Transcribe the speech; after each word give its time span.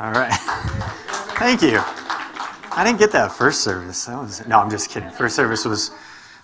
All 0.00 0.12
right. 0.12 0.32
Thank 1.38 1.60
you. 1.60 1.78
I 1.78 2.82
didn't 2.86 2.98
get 2.98 3.12
that 3.12 3.32
first 3.32 3.60
service. 3.60 4.06
That 4.06 4.16
was 4.16 4.46
no. 4.46 4.58
I'm 4.58 4.70
just 4.70 4.88
kidding. 4.88 5.10
First 5.10 5.36
service 5.36 5.66
was 5.66 5.90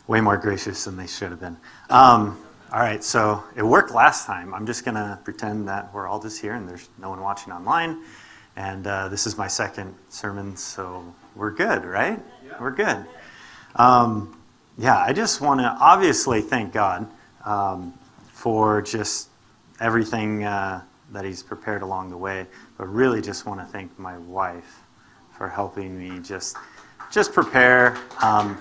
way 0.07 0.21
more 0.21 0.37
gracious 0.37 0.85
than 0.85 0.99
they 0.99 1.07
should 1.07 1.31
have 1.31 1.41
been. 1.41 1.57
Um, 1.89 2.39
all 2.71 2.81
right, 2.81 3.03
so 3.03 3.43
it 3.57 3.63
worked 3.63 3.93
last 3.93 4.27
time. 4.27 4.53
I'm 4.53 4.67
just 4.67 4.85
gonna 4.85 5.19
pretend 5.25 5.69
that 5.69 5.95
we're 5.95 6.07
all 6.07 6.21
just 6.21 6.39
here 6.39 6.53
and 6.53 6.69
there's 6.69 6.91
no 6.99 7.09
one 7.09 7.23
watching 7.23 7.51
online. 7.51 8.03
And 8.57 8.87
uh, 8.87 9.09
this 9.09 9.27
is 9.27 9.39
my 9.39 9.47
second 9.47 9.95
sermon, 10.11 10.55
so 10.59 11.03
we're 11.35 11.53
good, 11.53 11.87
right? 11.87 12.21
Yeah. 12.47 12.61
We're 12.61 12.73
good. 12.73 13.07
Um, 13.77 14.39
yeah, 14.77 14.99
I 14.99 15.15
just 15.15 15.41
want 15.41 15.61
to 15.61 15.75
obviously 15.81 16.43
thank 16.43 16.75
God 16.75 17.09
um, 17.47 17.95
for 18.33 18.83
just 18.83 19.31
everything 19.81 20.45
uh, 20.45 20.83
that 21.13 21.25
He's 21.25 21.43
prepared 21.43 21.83
along 21.83 22.11
the 22.11 22.17
way, 22.17 22.47
but 22.79 22.87
really 22.87 23.21
just 23.21 23.47
want 23.47 23.61
to 23.61 23.67
thank 23.67 23.97
my 23.99 24.19
wife 24.19 24.83
for 25.37 25.49
helping 25.49 25.99
me 25.99 26.21
just 26.21 26.57
just 27.11 27.33
prepare, 27.33 27.97
um, 28.23 28.59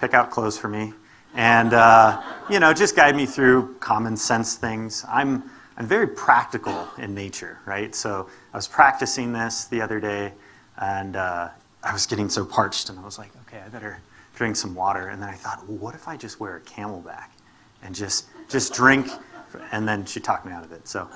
pick 0.00 0.14
out 0.14 0.30
clothes 0.30 0.56
for 0.56 0.68
me, 0.68 0.92
and 1.34 1.72
uh, 1.74 2.22
you 2.48 2.60
know 2.60 2.72
just 2.72 2.94
guide 2.94 3.16
me 3.16 3.26
through 3.26 3.74
common 3.80 4.16
sense 4.16 4.54
things. 4.54 5.04
I'm 5.08 5.50
I'm 5.76 5.86
very 5.86 6.06
practical 6.06 6.88
in 6.98 7.14
nature, 7.14 7.58
right? 7.66 7.94
So 7.94 8.28
I 8.52 8.56
was 8.56 8.68
practicing 8.68 9.32
this 9.32 9.64
the 9.64 9.80
other 9.80 10.00
day, 10.00 10.32
and 10.78 11.16
uh, 11.16 11.48
I 11.82 11.92
was 11.92 12.06
getting 12.06 12.28
so 12.28 12.44
parched, 12.44 12.88
and 12.88 12.98
I 12.98 13.02
was 13.02 13.18
like, 13.18 13.30
okay, 13.46 13.62
I 13.64 13.68
better 13.68 13.98
drink 14.34 14.56
some 14.56 14.74
water. 14.74 15.08
And 15.08 15.20
then 15.20 15.28
I 15.28 15.34
thought, 15.34 15.66
well, 15.66 15.78
what 15.78 15.94
if 15.94 16.06
I 16.06 16.16
just 16.16 16.38
wear 16.38 16.56
a 16.56 16.60
CamelBak 16.60 17.28
and 17.82 17.94
just 17.94 18.26
just 18.48 18.72
drink? 18.72 19.08
And 19.72 19.88
then 19.88 20.04
she 20.04 20.20
talked 20.20 20.44
me 20.44 20.52
out 20.52 20.64
of 20.64 20.72
it. 20.72 20.86
So 20.86 21.08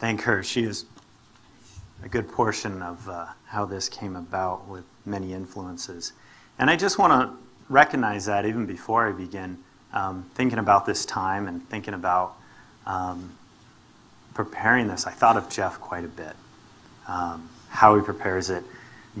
thank 0.00 0.22
her. 0.22 0.42
She 0.42 0.64
is 0.64 0.86
a 2.02 2.08
good 2.08 2.26
portion 2.26 2.82
of 2.82 3.06
uh, 3.08 3.26
how 3.44 3.66
this 3.66 3.88
came 3.88 4.16
about 4.16 4.66
with 4.66 4.84
many 5.04 5.34
influences. 5.34 6.14
And 6.58 6.70
I 6.70 6.76
just 6.76 6.98
want 6.98 7.12
to 7.12 7.36
recognize 7.68 8.24
that 8.24 8.46
even 8.46 8.64
before 8.64 9.06
I 9.06 9.12
begin 9.12 9.58
um, 9.92 10.28
thinking 10.34 10.58
about 10.58 10.86
this 10.86 11.04
time 11.04 11.46
and 11.46 11.68
thinking 11.68 11.92
about 11.92 12.36
um, 12.86 13.36
preparing 14.32 14.88
this, 14.88 15.06
I 15.06 15.10
thought 15.10 15.36
of 15.36 15.50
Jeff 15.50 15.78
quite 15.80 16.04
a 16.04 16.08
bit, 16.08 16.34
um, 17.06 17.50
how 17.68 17.94
he 17.94 18.02
prepares 18.02 18.48
it. 18.48 18.64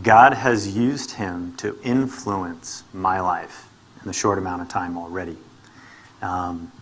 God 0.02 0.32
has 0.32 0.74
used 0.74 1.10
him 1.12 1.54
to 1.56 1.78
influence 1.82 2.84
my 2.94 3.20
life 3.20 3.68
in 4.00 4.06
the 4.06 4.14
short 4.14 4.38
amount 4.38 4.62
of 4.62 4.68
time 4.68 4.96
already. 4.96 5.36
Um, 6.22 6.72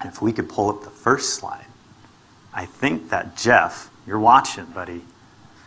and 0.00 0.10
if 0.10 0.20
we 0.20 0.32
could 0.32 0.50
pull 0.50 0.68
up 0.68 0.82
the 0.82 0.90
first 0.90 1.34
slide, 1.34 1.64
I 2.54 2.66
think 2.66 3.10
that 3.10 3.36
Jeff, 3.36 3.90
you're 4.06 4.18
watching, 4.18 4.66
buddy. 4.66 5.02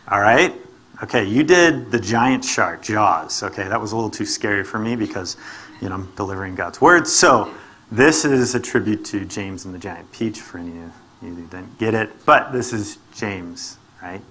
All 0.08 0.20
right? 0.20 0.54
Okay, 1.02 1.24
you 1.24 1.42
did 1.42 1.90
the 1.90 1.98
giant 1.98 2.44
shark, 2.44 2.82
Jaws. 2.82 3.42
Okay, 3.42 3.68
that 3.68 3.80
was 3.80 3.92
a 3.92 3.96
little 3.96 4.10
too 4.10 4.24
scary 4.24 4.64
for 4.64 4.78
me 4.78 4.96
because, 4.96 5.36
you 5.80 5.88
know, 5.88 5.94
I'm 5.96 6.12
delivering 6.16 6.54
God's 6.54 6.80
word. 6.80 7.06
So, 7.06 7.52
this 7.92 8.24
is 8.24 8.54
a 8.54 8.60
tribute 8.60 9.04
to 9.06 9.24
James 9.24 9.64
and 9.64 9.74
the 9.74 9.78
giant 9.78 10.10
peach 10.10 10.40
for 10.40 10.58
any 10.58 10.70
of 10.70 10.92
you 11.22 11.34
who 11.34 11.46
didn't 11.46 11.78
get 11.78 11.94
it. 11.94 12.24
But 12.24 12.52
this 12.52 12.72
is 12.72 12.98
James, 13.14 13.76
right? 14.02 14.22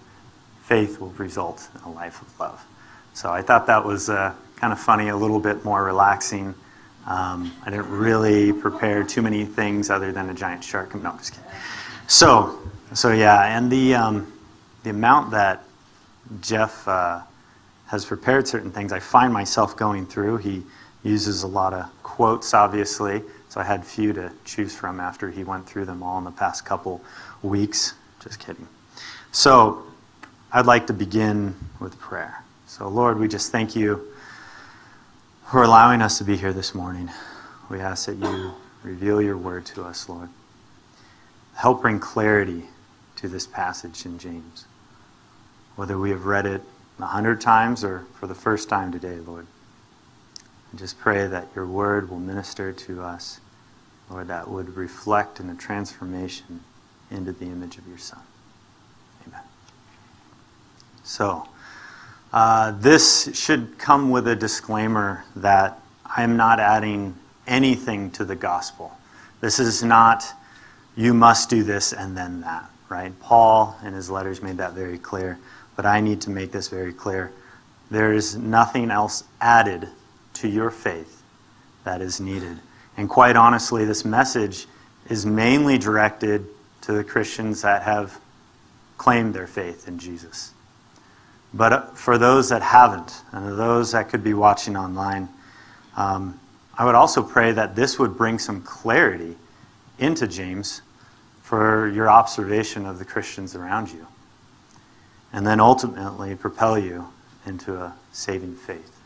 Faith 0.63 0.99
will 0.99 1.11
result 1.11 1.69
in 1.75 1.81
a 1.81 1.91
life 1.91 2.21
of 2.21 2.39
love. 2.39 2.65
So, 3.13 3.31
I 3.31 3.41
thought 3.41 3.67
that 3.67 3.85
was 3.85 4.09
uh, 4.09 4.33
kind 4.55 4.73
of 4.73 4.79
funny, 4.79 5.09
a 5.09 5.17
little 5.17 5.39
bit 5.39 5.63
more 5.63 5.83
relaxing. 5.83 6.55
Um, 7.05 7.53
I 7.63 7.69
didn't 7.69 7.89
really 7.89 8.51
prepare 8.51 9.03
too 9.03 9.21
many 9.21 9.45
things 9.45 9.91
other 9.91 10.11
than 10.11 10.29
a 10.29 10.33
giant 10.33 10.63
shark. 10.63 10.95
No, 10.95 11.11
I'm 11.11 11.17
just 11.19 11.33
kidding. 11.33 11.51
So, 12.07 12.59
so 12.93 13.11
yeah, 13.11 13.57
and 13.57 13.71
the 13.71 13.95
um, 13.95 14.31
the 14.83 14.91
amount 14.91 15.31
that 15.31 15.63
Jeff 16.41 16.87
uh, 16.87 17.21
has 17.87 18.05
prepared 18.05 18.47
certain 18.47 18.71
things, 18.71 18.91
I 18.91 18.99
find 18.99 19.33
myself 19.33 19.75
going 19.75 20.05
through. 20.05 20.37
He 20.37 20.63
uses 21.03 21.43
a 21.43 21.47
lot 21.47 21.73
of 21.73 21.85
quotes, 22.03 22.53
obviously, 22.53 23.23
so 23.49 23.59
I 23.59 23.63
had 23.63 23.85
few 23.85 24.13
to 24.13 24.31
choose 24.43 24.75
from 24.75 24.99
after 24.99 25.31
he 25.31 25.43
went 25.43 25.65
through 25.65 25.85
them 25.85 26.03
all 26.03 26.17
in 26.19 26.23
the 26.23 26.31
past 26.31 26.65
couple 26.65 27.01
weeks. 27.41 27.93
Just 28.23 28.39
kidding. 28.39 28.67
So, 29.31 29.83
I'd 30.51 30.65
like 30.65 30.87
to 30.87 30.93
begin 30.93 31.55
with 31.79 31.99
prayer. 31.99 32.43
So, 32.67 32.87
Lord, 32.87 33.19
we 33.19 33.27
just 33.27 33.51
thank 33.51 33.75
you 33.75 34.13
for 35.47 35.63
allowing 35.63 36.01
us 36.01 36.17
to 36.19 36.23
be 36.23 36.37
here 36.37 36.53
this 36.53 36.73
morning. 36.73 37.09
We 37.69 37.79
ask 37.79 38.05
that 38.05 38.15
you 38.15 38.53
reveal 38.83 39.21
your 39.21 39.37
word 39.37 39.65
to 39.67 39.83
us, 39.83 40.07
Lord. 40.07 40.29
Help 41.55 41.81
bring 41.81 41.99
clarity 41.99 42.65
to 43.15 43.27
this 43.27 43.47
passage 43.47 44.05
in 44.05 44.19
James, 44.19 44.65
whether 45.75 45.97
we 45.97 46.09
have 46.09 46.25
read 46.25 46.45
it 46.45 46.61
a 46.99 47.05
hundred 47.05 47.41
times 47.41 47.83
or 47.83 48.05
for 48.19 48.27
the 48.27 48.35
first 48.35 48.69
time 48.69 48.91
today, 48.91 49.17
Lord. 49.17 49.47
I 50.73 50.77
just 50.77 50.99
pray 50.99 51.27
that 51.27 51.47
your 51.55 51.65
word 51.65 52.09
will 52.09 52.19
minister 52.19 52.73
to 52.73 53.01
us, 53.01 53.39
Lord, 54.09 54.27
that 54.27 54.49
would 54.49 54.75
reflect 54.75 55.39
in 55.39 55.49
a 55.49 55.55
transformation 55.55 56.61
into 57.09 57.31
the 57.31 57.45
image 57.45 57.77
of 57.77 57.87
your 57.87 57.97
Son. 57.97 58.21
Amen. 59.27 59.41
So, 61.03 61.47
uh, 62.33 62.71
this 62.71 63.33
should 63.37 63.77
come 63.77 64.09
with 64.09 64.27
a 64.27 64.35
disclaimer 64.35 65.23
that 65.37 65.79
I'm 66.05 66.35
not 66.35 66.59
adding 66.59 67.15
anything 67.47 68.11
to 68.11 68.25
the 68.25 68.35
gospel. 68.35 68.91
This 69.39 69.59
is 69.59 69.83
not 69.83 70.25
you 70.95 71.13
must 71.13 71.49
do 71.49 71.63
this 71.63 71.93
and 71.93 72.15
then 72.15 72.41
that, 72.41 72.69
right? 72.89 73.17
Paul 73.19 73.77
in 73.83 73.93
his 73.93 74.09
letters 74.09 74.41
made 74.41 74.57
that 74.57 74.73
very 74.73 74.97
clear, 74.97 75.37
but 75.75 75.85
I 75.85 75.99
need 75.99 76.21
to 76.21 76.29
make 76.29 76.51
this 76.51 76.69
very 76.69 76.93
clear. 76.93 77.31
There 77.91 78.13
is 78.13 78.35
nothing 78.35 78.91
else 78.91 79.23
added 79.41 79.89
to 80.35 80.47
your 80.47 80.71
faith 80.71 81.21
that 81.83 82.01
is 82.01 82.19
needed. 82.19 82.59
And 82.97 83.09
quite 83.09 83.35
honestly, 83.35 83.85
this 83.85 84.05
message 84.05 84.67
is 85.09 85.25
mainly 85.25 85.77
directed 85.77 86.45
to 86.81 86.93
the 86.93 87.03
Christians 87.03 87.61
that 87.61 87.83
have 87.83 88.19
claimed 88.97 89.33
their 89.33 89.47
faith 89.47 89.87
in 89.87 89.99
Jesus. 89.99 90.53
But 91.53 91.73
uh, 91.73 91.81
for 91.87 92.17
those 92.17 92.49
that 92.49 92.61
haven't, 92.61 93.21
and 93.31 93.57
those 93.57 93.91
that 93.91 94.09
could 94.09 94.23
be 94.23 94.33
watching 94.33 94.75
online, 94.75 95.29
um, 95.95 96.39
I 96.77 96.85
would 96.85 96.95
also 96.95 97.23
pray 97.23 97.51
that 97.53 97.75
this 97.75 97.97
would 97.97 98.17
bring 98.17 98.39
some 98.39 98.61
clarity 98.61 99.35
into 99.97 100.27
James 100.27 100.81
for 101.45 101.87
your 101.89 102.09
observation 102.09 102.87
of 102.87 102.97
the 102.97 103.05
Christians 103.05 103.55
around 103.55 103.91
you, 103.91 104.07
and 105.31 105.45
then 105.45 105.59
ultimately 105.59 106.33
propel 106.33 106.75
you 106.75 107.07
into 107.45 107.75
a 107.75 107.93
saving 108.11 108.55
faith. 108.55 108.99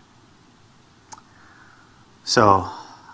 So, 2.24 2.66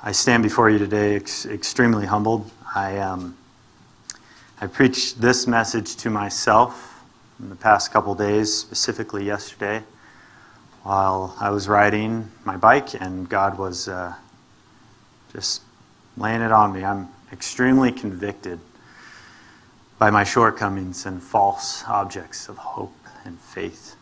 I 0.04 0.12
stand 0.12 0.44
before 0.44 0.70
you 0.70 0.78
today 0.78 1.16
ex- 1.16 1.48
extremely 1.48 2.06
humbled. 2.06 2.52
I, 2.76 3.00
um, 3.00 3.36
I 4.62 4.68
preached 4.68 5.20
this 5.20 5.48
message 5.48 5.96
to 5.96 6.12
myself 6.12 7.04
in 7.40 7.50
the 7.50 7.56
past 7.56 7.92
couple 7.92 8.14
days, 8.14 8.54
specifically 8.54 9.26
yesterday, 9.26 9.82
while 10.84 11.36
I 11.40 11.50
was 11.50 11.68
riding 11.68 12.30
my 12.44 12.58
bike, 12.58 12.94
and 13.02 13.28
God 13.28 13.58
was 13.58 13.88
uh, 13.88 14.14
just 15.34 15.64
laying 16.16 16.42
it 16.42 16.52
on 16.52 16.74
me. 16.74 16.86
I'm 16.86 17.10
extremely 17.32 17.92
convicted 17.92 18.60
by 19.98 20.10
my 20.10 20.24
shortcomings 20.24 21.06
and 21.06 21.22
false 21.22 21.84
objects 21.88 22.50
of 22.50 22.58
hope 22.58 22.94
and 23.24 23.40
faith. 23.40 23.96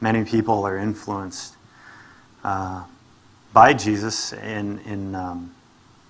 Many 0.00 0.24
people 0.24 0.64
are 0.64 0.78
influenced 0.78 1.56
uh, 2.44 2.84
by 3.52 3.74
Jesus, 3.74 4.32
in, 4.32 4.78
in, 4.80 5.14
um, 5.14 5.54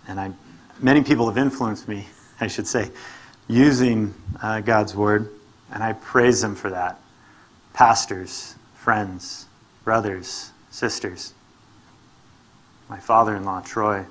and 0.07 0.21
I, 0.21 0.33
many 0.81 1.03
people 1.03 1.27
have 1.29 1.39
influenced 1.39 1.89
me, 1.89 2.07
I 2.41 2.47
should 2.47 2.67
say, 2.67 2.91
using 3.49 4.15
uh, 4.43 4.61
God's 4.61 4.95
Word, 4.95 5.31
and 5.73 5.83
I 5.83 5.95
praise 5.95 6.41
them 6.41 6.55
for 6.55 6.71
that. 6.71 7.01
Pastors, 7.73 8.55
friends, 8.75 9.47
brothers, 9.85 10.51
sisters, 10.71 11.33
my 12.89 12.99
father 12.99 13.35
in 13.37 13.45
law, 13.45 13.61
Troy, 13.61 14.05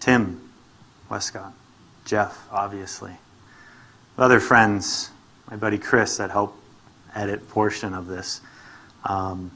Tim 0.00 0.50
Westcott. 1.10 1.52
Jeff, 2.08 2.48
obviously. 2.50 3.12
Other 4.16 4.40
friends, 4.40 5.10
my 5.50 5.56
buddy 5.56 5.76
Chris, 5.76 6.16
that 6.16 6.30
helped 6.30 6.58
edit 7.14 7.46
portion 7.50 7.92
of 7.92 8.06
this. 8.06 8.40
Um, 9.04 9.50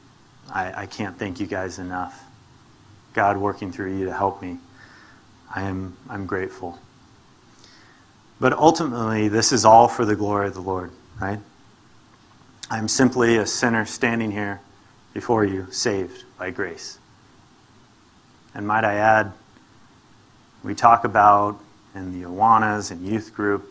I, 0.52 0.82
I 0.82 0.86
can't 0.86 1.18
thank 1.18 1.40
you 1.40 1.46
guys 1.46 1.78
enough. 1.78 2.22
God 3.14 3.38
working 3.38 3.72
through 3.72 3.96
you 3.96 4.04
to 4.04 4.12
help 4.12 4.42
me. 4.42 4.58
I 5.54 5.62
am 5.62 5.96
I'm 6.10 6.26
grateful. 6.26 6.78
But 8.38 8.52
ultimately, 8.52 9.28
this 9.28 9.50
is 9.50 9.64
all 9.64 9.88
for 9.88 10.04
the 10.04 10.14
glory 10.14 10.48
of 10.48 10.54
the 10.54 10.60
Lord, 10.60 10.90
right? 11.18 11.38
I'm 12.70 12.86
simply 12.86 13.38
a 13.38 13.46
sinner 13.46 13.86
standing 13.86 14.30
here 14.30 14.60
before 15.14 15.46
you, 15.46 15.68
saved 15.70 16.24
by 16.38 16.50
grace. 16.50 16.98
And 18.54 18.66
might 18.66 18.84
I 18.84 18.96
add, 18.96 19.32
we 20.62 20.74
talk 20.74 21.04
about 21.04 21.58
and 21.94 22.12
the 22.14 22.26
Awanas 22.26 22.90
and 22.90 23.06
youth 23.06 23.34
group 23.34 23.70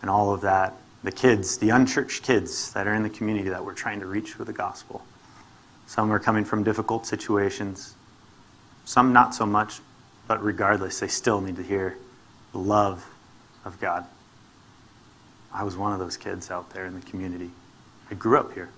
and 0.00 0.10
all 0.10 0.32
of 0.32 0.40
that. 0.42 0.74
The 1.02 1.12
kids, 1.12 1.58
the 1.58 1.70
unchurched 1.70 2.22
kids 2.22 2.72
that 2.72 2.86
are 2.86 2.94
in 2.94 3.02
the 3.02 3.10
community 3.10 3.50
that 3.50 3.64
we're 3.64 3.74
trying 3.74 4.00
to 4.00 4.06
reach 4.06 4.38
with 4.38 4.46
the 4.46 4.52
gospel. 4.52 5.04
Some 5.86 6.10
are 6.10 6.18
coming 6.18 6.44
from 6.44 6.64
difficult 6.64 7.06
situations, 7.06 7.94
some 8.84 9.12
not 9.12 9.34
so 9.34 9.44
much, 9.44 9.80
but 10.26 10.42
regardless, 10.42 11.00
they 11.00 11.08
still 11.08 11.40
need 11.40 11.56
to 11.56 11.62
hear 11.62 11.98
the 12.52 12.58
love 12.58 13.04
of 13.64 13.78
God. 13.80 14.06
I 15.52 15.62
was 15.62 15.76
one 15.76 15.92
of 15.92 15.98
those 15.98 16.16
kids 16.16 16.50
out 16.50 16.70
there 16.70 16.86
in 16.86 16.94
the 16.94 17.06
community. 17.06 17.50
I 18.10 18.14
grew 18.14 18.38
up 18.38 18.54
here. 18.54 18.70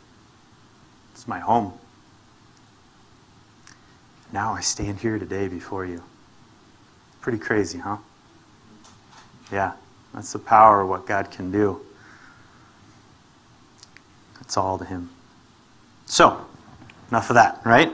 It's 1.14 1.26
my 1.26 1.38
home. 1.38 1.72
Now 4.32 4.52
I 4.52 4.60
stand 4.60 4.98
here 4.98 5.18
today 5.18 5.48
before 5.48 5.86
you. 5.86 6.02
Pretty 7.20 7.38
crazy, 7.38 7.78
huh? 7.78 7.98
Yeah, 9.52 9.72
that's 10.12 10.32
the 10.32 10.38
power 10.38 10.82
of 10.82 10.88
what 10.88 11.06
God 11.06 11.30
can 11.30 11.50
do. 11.50 11.80
It's 14.40 14.56
all 14.56 14.78
to 14.78 14.84
Him. 14.84 15.10
So, 16.06 16.46
enough 17.10 17.30
of 17.30 17.34
that, 17.34 17.60
right? 17.64 17.90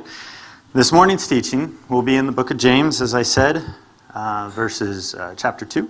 This 0.74 0.92
morning's 0.92 1.26
teaching 1.26 1.76
will 1.88 2.02
be 2.02 2.16
in 2.16 2.26
the 2.26 2.32
book 2.32 2.50
of 2.50 2.56
James, 2.56 3.02
as 3.02 3.14
I 3.14 3.22
said, 3.22 3.64
uh, 4.14 4.50
verses 4.54 5.14
uh, 5.14 5.34
chapter 5.36 5.64
2, 5.64 5.88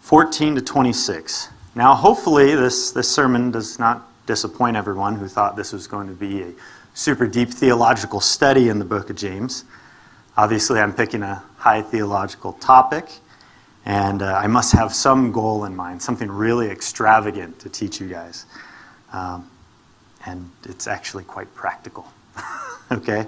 14 0.00 0.54
to 0.54 0.60
26. 0.60 1.48
Now, 1.74 1.94
hopefully, 1.94 2.54
this, 2.54 2.92
this 2.92 3.08
sermon 3.08 3.50
does 3.50 3.78
not 3.78 4.08
disappoint 4.26 4.76
everyone 4.76 5.16
who 5.16 5.28
thought 5.28 5.56
this 5.56 5.72
was 5.72 5.86
going 5.86 6.08
to 6.08 6.14
be 6.14 6.42
a 6.42 6.52
super 6.94 7.26
deep 7.26 7.50
theological 7.50 8.20
study 8.20 8.68
in 8.68 8.78
the 8.78 8.84
book 8.84 9.10
of 9.10 9.16
James. 9.16 9.64
Obviously, 10.36 10.80
I'm 10.80 10.92
picking 10.92 11.22
a 11.22 11.42
high 11.56 11.82
theological 11.82 12.54
topic, 12.54 13.08
and 13.84 14.22
uh, 14.22 14.34
I 14.34 14.46
must 14.46 14.72
have 14.72 14.94
some 14.94 15.30
goal 15.30 15.64
in 15.64 15.76
mind, 15.76 16.00
something 16.02 16.30
really 16.30 16.68
extravagant 16.68 17.58
to 17.60 17.68
teach 17.68 18.00
you 18.00 18.08
guys. 18.08 18.46
Um, 19.12 19.50
and 20.26 20.50
it's 20.64 20.86
actually 20.86 21.24
quite 21.24 21.54
practical. 21.54 22.06
okay? 22.92 23.26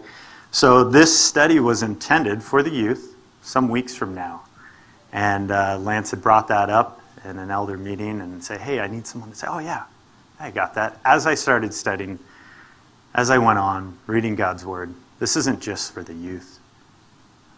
So, 0.50 0.82
this 0.84 1.18
study 1.18 1.60
was 1.60 1.82
intended 1.82 2.42
for 2.42 2.62
the 2.62 2.70
youth 2.70 3.14
some 3.42 3.68
weeks 3.68 3.94
from 3.94 4.14
now. 4.14 4.42
And 5.12 5.50
uh, 5.50 5.78
Lance 5.78 6.10
had 6.10 6.22
brought 6.22 6.48
that 6.48 6.70
up 6.70 7.00
in 7.24 7.38
an 7.38 7.50
elder 7.50 7.76
meeting 7.76 8.20
and 8.20 8.42
say, 8.42 8.56
hey, 8.58 8.80
I 8.80 8.86
need 8.86 9.06
someone 9.06 9.30
to 9.30 9.36
say, 9.36 9.46
oh, 9.48 9.58
yeah, 9.58 9.84
I 10.40 10.50
got 10.50 10.74
that. 10.74 10.98
As 11.04 11.26
I 11.26 11.34
started 11.34 11.74
studying, 11.74 12.18
as 13.14 13.30
I 13.30 13.38
went 13.38 13.58
on 13.58 13.98
reading 14.06 14.34
God's 14.34 14.64
Word, 14.64 14.94
this 15.18 15.36
isn't 15.36 15.60
just 15.60 15.92
for 15.92 16.02
the 16.02 16.14
youth. 16.14 16.58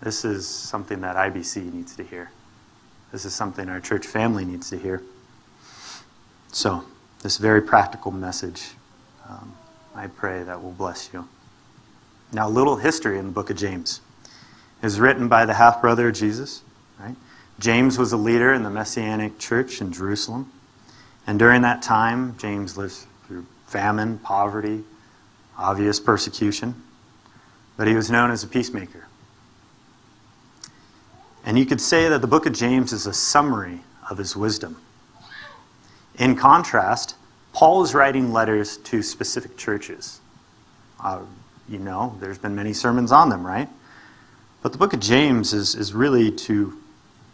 This 0.03 0.25
is 0.25 0.47
something 0.47 1.01
that 1.01 1.17
IBC 1.17 1.73
needs 1.73 1.97
to 1.97 2.05
hear. 2.05 2.31
This 3.13 3.25
is 3.25 3.35
something 3.35 3.69
our 3.69 3.81
church 3.81 4.07
family 4.07 4.45
needs 4.45 4.71
to 4.71 4.79
hear. 4.79 5.03
So, 6.53 6.85
this 7.23 7.39
very 7.39 7.63
practical 7.63 8.11
message, 8.11 8.71
um, 9.29 9.55
I 9.95 10.07
pray 10.07 10.43
that 10.45 10.63
will 10.63 10.73
bless 10.73 11.13
you. 11.13 11.27
Now, 12.33 12.49
a 12.49 12.51
little 12.51 12.77
history 12.77 13.19
in 13.19 13.27
the 13.27 13.33
book 13.33 13.51
of 13.51 13.57
James 13.57 14.01
is 14.83 15.01
written 15.01 15.29
by 15.29 15.47
the 15.47 15.55
half 15.55 15.81
brother 15.81 16.09
of 16.09 16.15
Jesus. 16.15 16.63
Right? 17.01 17.17
James 17.59 17.99
was 17.99 18.13
a 18.13 18.17
leader 18.17 18.53
in 18.53 18.63
the 18.63 18.71
Messianic 18.71 19.39
church 19.39 19.81
in 19.81 19.93
Jerusalem. 19.93 20.53
And 21.27 21.39
during 21.39 21.63
that 21.63 21.83
time, 21.83 22.37
James 22.39 22.77
lived 22.79 22.95
through 23.27 23.47
famine, 23.67 24.19
poverty, 24.19 24.85
obvious 25.57 25.99
persecution, 25.99 26.75
but 27.77 27.87
he 27.87 27.95
was 27.95 28.11
known 28.11 28.31
as 28.31 28.45
a 28.45 28.47
peacemaker. 28.47 29.08
And 31.49 31.59
you 31.59 31.65
could 31.65 31.81
say 31.81 32.11
that 32.11 32.21
the 32.21 32.27
book 32.27 32.45
of 32.45 32.53
James 32.53 32.93
is 32.93 33.07
a 33.07 33.15
summary 33.15 33.81
of 34.11 34.19
his 34.19 34.37
wisdom. 34.37 34.77
In 36.19 36.37
contrast, 36.37 37.15
Paul 37.55 37.83
is 37.83 37.95
writing 37.95 38.35
letters 38.35 38.77
to 38.77 39.03
specific 39.03 39.57
churches. 39.57 40.21
Uh, 41.03 41.21
you 41.67 41.79
know, 41.79 42.15
there's 42.21 42.37
been 42.37 42.55
many 42.55 42.75
sermons 42.75 43.13
on 43.13 43.31
them, 43.31 43.47
right? 43.47 43.71
But 44.61 44.73
the 44.73 44.79
book 44.79 44.93
of 44.93 45.01
James 45.01 45.55
is, 45.55 45.75
is 45.75 45.95
really 45.95 46.31
to 46.33 46.79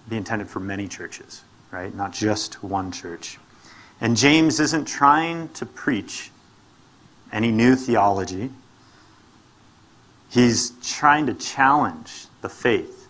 be 0.08 0.16
intended 0.16 0.48
for 0.48 0.60
many 0.60 0.86
churches, 0.86 1.42
right? 1.72 1.92
Not 1.92 2.12
just 2.12 2.62
one 2.62 2.92
church. 2.92 3.38
And 4.00 4.16
James 4.16 4.60
isn't 4.60 4.84
trying 4.84 5.48
to 5.54 5.66
preach 5.66 6.30
any 7.32 7.50
new 7.50 7.74
theology. 7.74 8.50
He's 10.30 10.70
trying 10.84 11.26
to 11.26 11.34
challenge 11.34 12.26
the 12.42 12.48
faith 12.48 13.03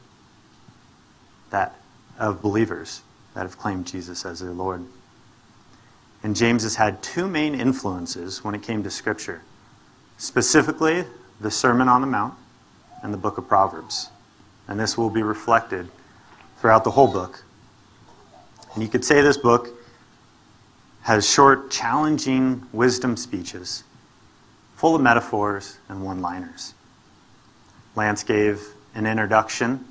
that 1.55 1.77
of 2.19 2.43
believers 2.43 3.03
that 3.35 3.43
have 3.43 3.57
claimed 3.57 3.87
Jesus 3.87 4.25
as 4.27 4.41
their 4.41 4.51
Lord. 4.51 4.85
And 6.25 6.35
James 6.35 6.65
has 6.65 6.75
had 6.75 7.01
two 7.01 7.29
main 7.29 7.55
influences 7.55 8.43
when 8.43 8.57
it 8.57 8.63
came 8.63 8.83
to 8.83 8.91
Scripture, 8.91 9.41
specifically 10.19 11.05
the 11.41 11.53
Sermon 11.53 11.89
on 11.89 12.01
the 12.01 12.09
Mount 12.09 12.35
and 13.05 13.15
the 13.15 13.19
book 13.19 13.39
of 13.39 13.47
Proverbs. 13.47 14.11
And 14.67 14.81
this 14.81 14.99
will 14.99 15.11
be 15.11 15.23
reflected 15.23 15.89
throughout 16.59 16.83
the 16.83 16.91
whole 16.91 17.07
book. 17.07 17.45
And 18.75 18.83
you 18.83 18.89
could 18.89 19.05
say 19.05 19.23
this 19.23 19.37
book 19.37 19.69
has 21.03 21.29
short, 21.31 21.71
challenging 21.71 22.67
wisdom 22.73 23.17
speeches 23.17 23.85
full 24.75 24.97
of 24.97 25.03
metaphors 25.03 25.79
and 25.89 26.05
one 26.05 26.21
liners. 26.21 26.75
Lance 27.95 28.25
gave 28.25 28.61
an 28.97 29.07
introduction 29.07 29.85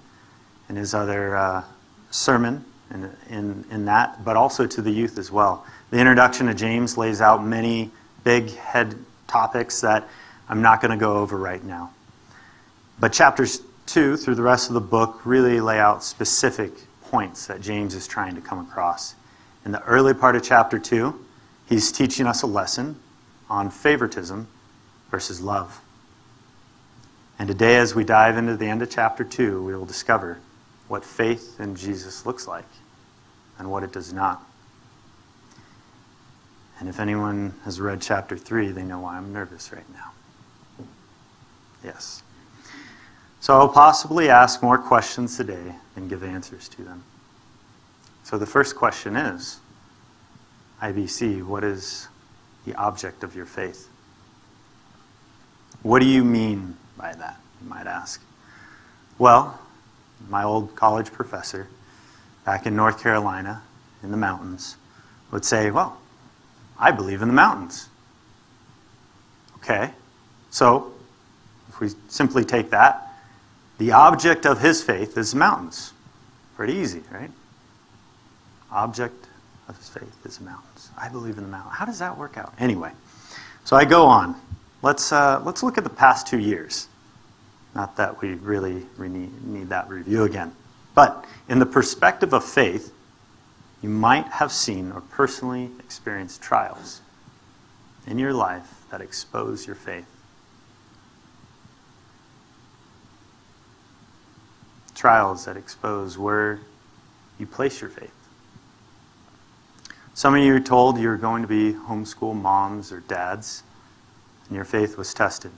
in 0.70 0.76
his 0.76 0.94
other 0.94 1.36
uh, 1.36 1.64
sermon 2.12 2.64
in, 2.94 3.10
in, 3.30 3.66
in 3.72 3.86
that, 3.86 4.24
but 4.24 4.38
also 4.38 4.66
to 4.66 4.82
the 4.82 4.92
youth 4.92 5.18
as 5.18 5.32
well. 5.32 5.66
The 5.90 5.98
introduction 5.98 6.48
to 6.48 6.54
James 6.54 6.98
lays 6.98 7.22
out 7.22 7.44
many 7.44 7.92
big 8.24 8.52
head 8.56 8.96
topics 9.28 9.82
that 9.82 10.08
I'm 10.48 10.62
not 10.62 10.82
going 10.82 10.92
to 10.92 10.98
go 10.98 11.18
over 11.18 11.38
right 11.38 11.64
now. 11.64 11.92
But 13.00 13.14
chapters 13.14 13.62
2 13.88 14.18
through 14.18 14.36
the 14.36 14.44
rest 14.44 14.70
of 14.70 14.76
the 14.76 14.82
book 14.82 15.22
really 15.26 15.60
lay 15.60 15.80
out 15.80 16.04
specific 16.04 16.72
points 17.04 17.48
that 17.48 17.62
James 17.62 17.96
is 17.96 18.08
trying 18.08 18.36
to 18.36 18.42
come 18.42 18.60
across. 18.60 19.16
In 19.66 19.72
the 19.72 19.84
early 19.84 20.14
part 20.14 20.36
of 20.36 20.44
chapter 20.44 20.80
2, 20.80 21.26
he's 21.68 21.92
teaching 21.92 22.28
us 22.28 22.42
a 22.42 22.48
lesson 22.48 23.00
on 23.50 23.70
favoritism 23.70 24.48
versus 25.10 25.42
love. 25.42 25.80
And 27.40 27.48
today, 27.48 27.78
as 27.78 27.96
we 27.96 28.04
dive 28.04 28.38
into 28.38 28.56
the 28.56 28.68
end 28.68 28.82
of 28.82 28.90
chapter 28.90 29.24
2, 29.24 29.64
we 29.64 29.76
will 29.76 29.86
discover 29.86 30.40
what 30.94 31.04
faith 31.04 31.60
in 31.60 31.76
Jesus 31.76 32.24
looks 32.24 32.48
like 32.48 32.68
and 33.58 33.72
what 33.72 33.82
it 33.82 33.92
does 33.92 34.14
not. 34.14 34.48
And 36.80 36.88
if 36.88 37.00
anyone 37.00 37.56
has 37.64 37.82
read 37.82 38.00
chapter 38.00 38.38
3, 38.38 38.70
they 38.70 38.84
know 38.84 39.00
why 39.00 39.18
I'm 39.18 39.34
nervous 39.34 39.74
right 39.74 39.92
now. 39.92 40.86
Yes. 41.84 42.22
So 43.40 43.56
I'll 43.56 43.70
possibly 43.70 44.30
ask 44.30 44.62
more 44.62 44.78
questions 44.78 45.36
today 45.36 45.74
than 45.96 46.08
give 46.08 46.24
answers 46.24 46.70
to 46.70 46.84
them. 46.84 47.04
So 48.24 48.38
the 48.38 48.46
first 48.46 48.76
question 48.76 49.16
is 49.16 49.62
IBC, 50.80 51.44
what 51.44 51.64
is 51.64 52.08
the 52.68 52.76
object 52.76 53.24
of 53.24 53.36
your 53.36 53.48
faith? 53.48 53.90
What 55.82 56.04
do 56.04 56.06
you 56.06 56.24
mean 56.24 56.78
by 56.96 57.16
that, 57.16 57.40
you 57.64 57.68
might 57.68 57.88
ask? 57.88 58.22
Well, 59.18 59.60
my 60.30 60.44
old 60.44 60.76
college 60.76 61.12
professor 61.12 61.68
back 62.46 62.66
in 62.66 62.76
North 62.76 63.02
Carolina 63.02 63.62
in 64.02 64.12
the 64.12 64.18
mountains 64.18 64.78
would 65.32 65.46
say, 65.46 65.72
Well, 65.72 65.98
I 66.78 66.92
believe 66.92 67.22
in 67.22 67.28
the 67.28 67.34
mountains. 67.34 67.90
Okay, 69.58 69.92
so 70.50 70.92
if 71.70 71.80
we 71.80 71.90
simply 72.10 72.44
take 72.44 72.70
that, 72.72 73.14
the 73.78 73.92
object 73.92 74.46
of 74.46 74.60
his 74.60 74.84
faith 74.84 75.18
is 75.18 75.34
mountains. 75.34 75.94
Pretty 76.56 76.74
easy, 76.74 77.02
right? 77.12 77.32
Object 78.72 79.28
of 79.68 79.78
his 79.78 79.90
faith 79.90 80.26
is 80.26 80.40
mountains. 80.42 80.90
I 80.98 81.10
believe 81.10 81.38
in 81.38 81.44
the 81.44 81.50
mountain. 81.50 81.72
How 81.72 81.86
does 81.86 82.00
that 82.00 82.18
work 82.18 82.38
out? 82.38 82.54
Anyway, 82.60 82.92
so 83.64 83.76
I 83.76 83.86
go 83.86 84.06
on. 84.06 84.36
Let's, 84.82 85.12
uh, 85.12 85.42
let's 85.46 85.64
look 85.64 85.78
at 85.78 85.84
the 85.86 85.90
past 85.90 86.28
two 86.28 86.40
years. 86.40 86.88
Not 87.76 87.96
that 87.98 88.22
we 88.22 88.36
really 88.36 88.86
need, 89.00 89.70
that 89.70 89.90
review 89.90 90.24
again. 90.24 90.56
But 90.94 91.26
in 91.50 91.60
the 91.60 91.66
perspective 91.66 92.34
of 92.34 92.44
faith, 92.44 92.94
you 93.82 93.90
might 93.90 94.28
have 94.28 94.52
seen 94.52 94.92
or 94.92 95.02
personally 95.02 95.72
experienced 95.80 96.42
trials 96.42 97.02
in 98.06 98.20
your 98.20 98.34
life 98.34 98.86
that 98.92 99.02
expose 99.02 99.66
your 99.66 99.76
faith. 99.76 100.06
Trials 104.94 105.46
that 105.46 105.58
expose 105.58 106.18
where 106.18 106.60
you 107.40 107.48
place 107.48 107.82
your 107.82 107.90
faith. 107.90 108.14
Some 110.14 110.36
of 110.36 110.44
you 110.44 110.54
are 110.56 110.60
told 110.60 111.00
you're 111.00 111.18
going 111.18 111.42
to 111.42 111.48
be 111.48 111.74
homeschool 111.74 112.40
moms 112.40 112.92
or 112.92 113.00
dads, 113.00 113.64
and 114.48 114.56
your 114.56 114.64
faith 114.64 114.96
was 114.96 115.12
tested. 115.14 115.52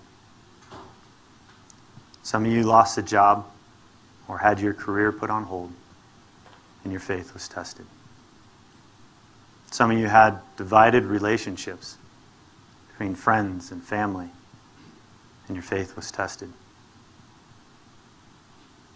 Some 2.26 2.44
of 2.44 2.52
you 2.52 2.64
lost 2.64 2.98
a 2.98 3.04
job 3.04 3.46
or 4.28 4.40
had 4.40 4.60
your 4.60 4.74
career 4.74 5.12
put 5.12 5.30
on 5.30 5.44
hold, 5.44 5.72
and 6.84 6.92
your 6.92 7.00
faith 7.00 7.36
was 7.36 7.48
tested. 7.48 7.86
Some 9.70 9.92
of 9.92 10.00
you 10.00 10.08
had 10.08 10.40
divided 10.58 11.04
relationships 11.04 11.98
between 12.90 13.14
friends 13.14 13.72
and 13.72 13.84
family, 13.84 14.30
and 15.48 15.56
your 15.56 15.62
faith 15.62 15.96
was 15.96 16.10
tested. 16.10 16.52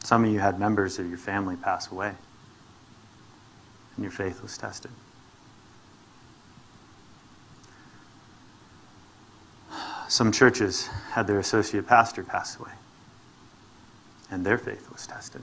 Some 0.04 0.26
of 0.26 0.32
you 0.32 0.40
had 0.40 0.60
members 0.60 0.98
of 0.98 1.08
your 1.08 1.20
family 1.20 1.56
pass 1.56 1.92
away, 1.92 2.16
and 3.96 4.04
your 4.04 4.12
faith 4.12 4.42
was 4.42 4.58
tested. 4.58 4.90
Some 10.08 10.32
churches 10.32 10.88
had 11.12 11.28
their 11.28 11.38
associate 11.38 11.86
pastor 11.86 12.24
pass 12.24 12.60
away, 12.60 12.72
and 14.32 14.46
their 14.46 14.58
faith 14.58 14.92
was 14.92 15.08
tested. 15.08 15.42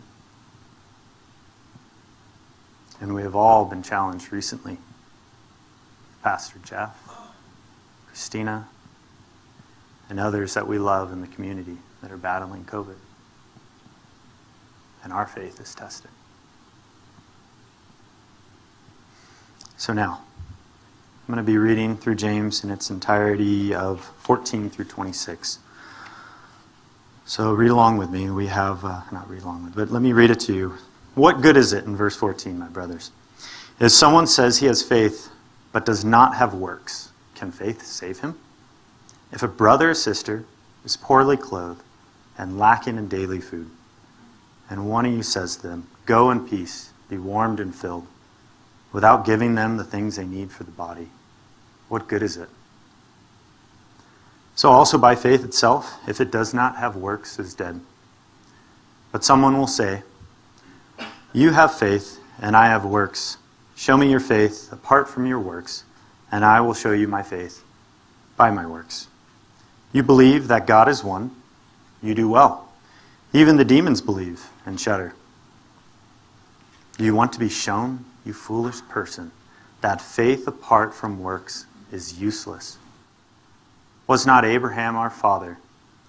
And 3.00 3.14
we 3.14 3.23
have 3.23 3.37
all 3.37 3.64
been 3.64 3.83
challenged 3.83 4.33
recently. 4.33 4.78
Pastor 6.23 6.59
Jeff, 6.64 6.99
Christina, 8.09 8.69
and 10.09 10.19
others 10.19 10.55
that 10.55 10.66
we 10.66 10.78
love 10.78 11.12
in 11.12 11.21
the 11.21 11.26
community 11.26 11.76
that 12.02 12.11
are 12.11 12.16
battling 12.16 12.64
COVID. 12.64 12.97
And 15.05 15.12
our 15.12 15.26
faith 15.26 15.61
is 15.61 15.75
tested. 15.75 16.11
So 19.76 19.93
now, 19.93 20.23
I'm 21.28 21.35
going 21.35 21.45
to 21.45 21.49
be 21.49 21.59
reading 21.59 21.97
through 21.97 22.14
James 22.14 22.64
in 22.64 22.71
its 22.71 22.88
entirety 22.88 23.75
of 23.75 24.00
14 24.21 24.71
through 24.71 24.87
26. 24.87 25.59
So 27.28 27.52
read 27.52 27.73
along 27.73 27.99
with 27.99 28.09
me. 28.09 28.30
We 28.30 28.47
have, 28.47 28.85
uh, 28.85 29.00
not 29.11 29.28
read 29.28 29.42
along 29.42 29.64
with, 29.64 29.75
but 29.75 29.90
let 29.90 30.00
me 30.00 30.12
read 30.12 30.30
it 30.30 30.38
to 30.40 30.54
you. 30.54 30.75
What 31.16 31.42
good 31.42 31.56
is 31.56 31.73
it 31.73 31.85
in 31.85 31.97
verse 31.97 32.14
14, 32.14 32.56
my 32.56 32.68
brothers? 32.68 33.11
If 33.80 33.90
someone 33.90 34.28
says 34.28 34.59
he 34.59 34.66
has 34.66 34.80
faith 34.80 35.28
but 35.73 35.85
does 35.85 36.04
not 36.04 36.37
have 36.37 36.54
works, 36.54 37.11
can 37.35 37.50
faith 37.50 37.85
save 37.85 38.21
him? 38.21 38.38
If 39.33 39.42
a 39.42 39.49
brother 39.49 39.90
or 39.90 39.95
sister 39.95 40.45
is 40.85 40.97
poorly 40.97 41.37
clothed 41.37 41.83
and 42.38 42.61
lacking 42.61 42.97
in 42.97 43.09
daily 43.09 43.40
food, 43.40 43.71
and 44.71 44.88
one 44.88 45.04
of 45.04 45.12
you 45.12 45.25
says 45.25 45.56
to 45.56 45.66
them, 45.66 45.88
Go 46.06 46.30
in 46.30 46.47
peace, 46.47 46.92
be 47.09 47.18
warmed 47.18 47.59
and 47.59 47.75
filled, 47.75 48.06
without 48.92 49.26
giving 49.26 49.56
them 49.56 49.78
the 49.78 49.85
things 49.85 50.14
they 50.14 50.25
need 50.25 50.52
for 50.52 50.62
the 50.62 50.71
body, 50.71 51.09
what 51.88 52.06
good 52.06 52.23
is 52.23 52.37
it? 52.37 52.49
So 54.56 54.70
also 54.70 54.96
by 54.96 55.14
faith 55.14 55.44
itself, 55.44 55.98
if 56.08 56.18
it 56.18 56.30
does 56.32 56.54
not 56.54 56.76
have 56.76 56.96
works, 56.96 57.38
is 57.38 57.54
dead. 57.54 57.78
But 59.12 59.22
someone 59.22 59.58
will 59.58 59.66
say, 59.66 60.02
You 61.34 61.50
have 61.50 61.78
faith, 61.78 62.18
and 62.40 62.56
I 62.56 62.66
have 62.66 62.84
works. 62.84 63.36
Show 63.75 63.98
me 63.98 64.10
your 64.10 64.20
faith 64.20 64.72
apart 64.72 65.10
from 65.10 65.26
your 65.26 65.38
works, 65.38 65.84
and 66.32 66.42
I 66.42 66.62
will 66.62 66.72
show 66.72 66.92
you 66.92 67.06
my 67.06 67.22
faith 67.22 67.62
by 68.38 68.50
my 68.50 68.66
works. 68.66 69.08
You 69.92 70.02
believe 70.02 70.48
that 70.48 70.66
God 70.66 70.88
is 70.88 71.04
one, 71.04 71.36
you 72.02 72.14
do 72.14 72.28
well. 72.28 72.72
Even 73.34 73.58
the 73.58 73.64
demons 73.64 74.00
believe 74.00 74.48
and 74.64 74.80
shudder. 74.80 75.14
Do 76.96 77.04
you 77.04 77.14
want 77.14 77.34
to 77.34 77.38
be 77.38 77.50
shown, 77.50 78.06
you 78.25 78.32
foolish 78.32 78.80
person, 78.88 79.32
that 79.82 80.00
faith 80.00 80.46
apart 80.46 80.94
from 80.94 81.22
works 81.22 81.66
is 81.92 82.18
useless? 82.18 82.78
Was 84.06 84.26
not 84.26 84.44
Abraham 84.44 84.96
our 84.96 85.10
father 85.10 85.58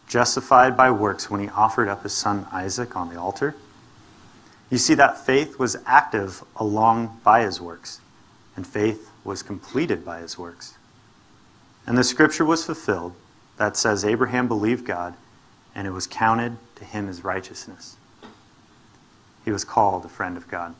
justified 0.07 0.77
by 0.77 0.91
works 0.91 1.29
when 1.29 1.41
he 1.41 1.49
offered 1.49 1.87
up 1.87 2.03
his 2.03 2.13
son 2.13 2.47
Isaac 2.51 2.95
on 2.95 3.09
the 3.09 3.19
altar? 3.19 3.55
You 4.69 4.77
see 4.77 4.93
that 4.95 5.25
faith 5.25 5.57
was 5.57 5.77
active 5.85 6.43
along 6.55 7.19
by 7.23 7.43
his 7.43 7.59
works, 7.61 8.01
and 8.55 8.67
faith 8.67 9.09
was 9.23 9.41
completed 9.41 10.05
by 10.05 10.19
his 10.19 10.37
works. 10.37 10.75
And 11.85 11.97
the 11.97 12.03
scripture 12.03 12.45
was 12.45 12.65
fulfilled 12.65 13.13
that 13.57 13.77
says 13.77 14.05
Abraham 14.05 14.47
believed 14.47 14.85
God, 14.85 15.15
and 15.73 15.87
it 15.87 15.91
was 15.91 16.05
counted 16.05 16.57
to 16.75 16.85
him 16.85 17.07
as 17.07 17.23
righteousness. 17.23 17.95
He 19.45 19.51
was 19.51 19.63
called 19.63 20.05
a 20.05 20.09
friend 20.09 20.37
of 20.37 20.47
God. 20.47 20.75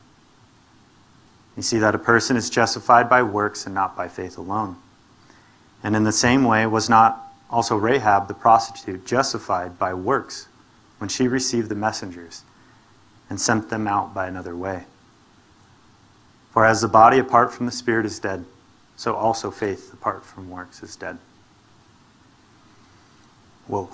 You 1.56 1.62
see 1.62 1.78
that 1.78 1.94
a 1.94 1.98
person 1.98 2.36
is 2.36 2.50
justified 2.50 3.08
by 3.08 3.22
works 3.22 3.66
and 3.66 3.74
not 3.74 3.96
by 3.96 4.06
faith 4.06 4.38
alone. 4.38 4.76
And 5.82 5.94
in 5.94 6.04
the 6.04 6.12
same 6.12 6.44
way, 6.44 6.66
was 6.66 6.88
not 6.88 7.32
also 7.50 7.76
Rahab 7.76 8.28
the 8.28 8.34
prostitute 8.34 9.06
justified 9.06 9.78
by 9.78 9.94
works 9.94 10.48
when 10.98 11.08
she 11.08 11.28
received 11.28 11.68
the 11.68 11.74
messengers 11.74 12.42
and 13.30 13.40
sent 13.40 13.70
them 13.70 13.86
out 13.86 14.14
by 14.14 14.26
another 14.26 14.56
way? 14.56 14.84
For 16.50 16.64
as 16.64 16.80
the 16.80 16.88
body 16.88 17.18
apart 17.18 17.52
from 17.52 17.66
the 17.66 17.72
spirit 17.72 18.06
is 18.06 18.18
dead, 18.18 18.44
so 18.96 19.14
also 19.14 19.50
faith 19.50 19.92
apart 19.92 20.24
from 20.24 20.50
works 20.50 20.82
is 20.82 20.96
dead. 20.96 21.18
Whoa. 23.68 23.88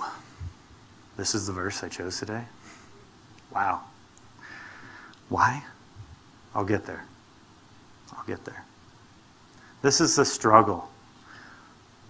This 1.17 1.35
is 1.35 1.47
the 1.47 1.53
verse 1.53 1.83
I 1.83 1.89
chose 1.89 2.19
today? 2.19 2.43
Wow. 3.53 3.81
Why? 5.29 5.63
I'll 6.53 6.65
get 6.65 6.85
there. 6.85 7.05
I'll 8.17 8.25
get 8.25 8.43
there. 8.45 8.65
This 9.81 10.01
is 10.01 10.15
the 10.15 10.25
struggle. 10.25 10.89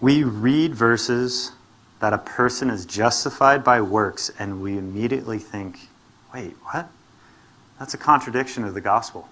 We 0.00 0.24
read 0.24 0.74
verses 0.74 1.52
that 2.00 2.12
a 2.12 2.18
person 2.18 2.68
is 2.68 2.84
justified 2.84 3.64
by 3.64 3.80
works, 3.80 4.30
and 4.38 4.62
we 4.62 4.76
immediately 4.76 5.38
think, 5.38 5.88
wait, 6.34 6.54
what? 6.62 6.88
That's 7.78 7.94
a 7.94 7.98
contradiction 7.98 8.64
of 8.64 8.74
the 8.74 8.80
gospel. 8.80 9.28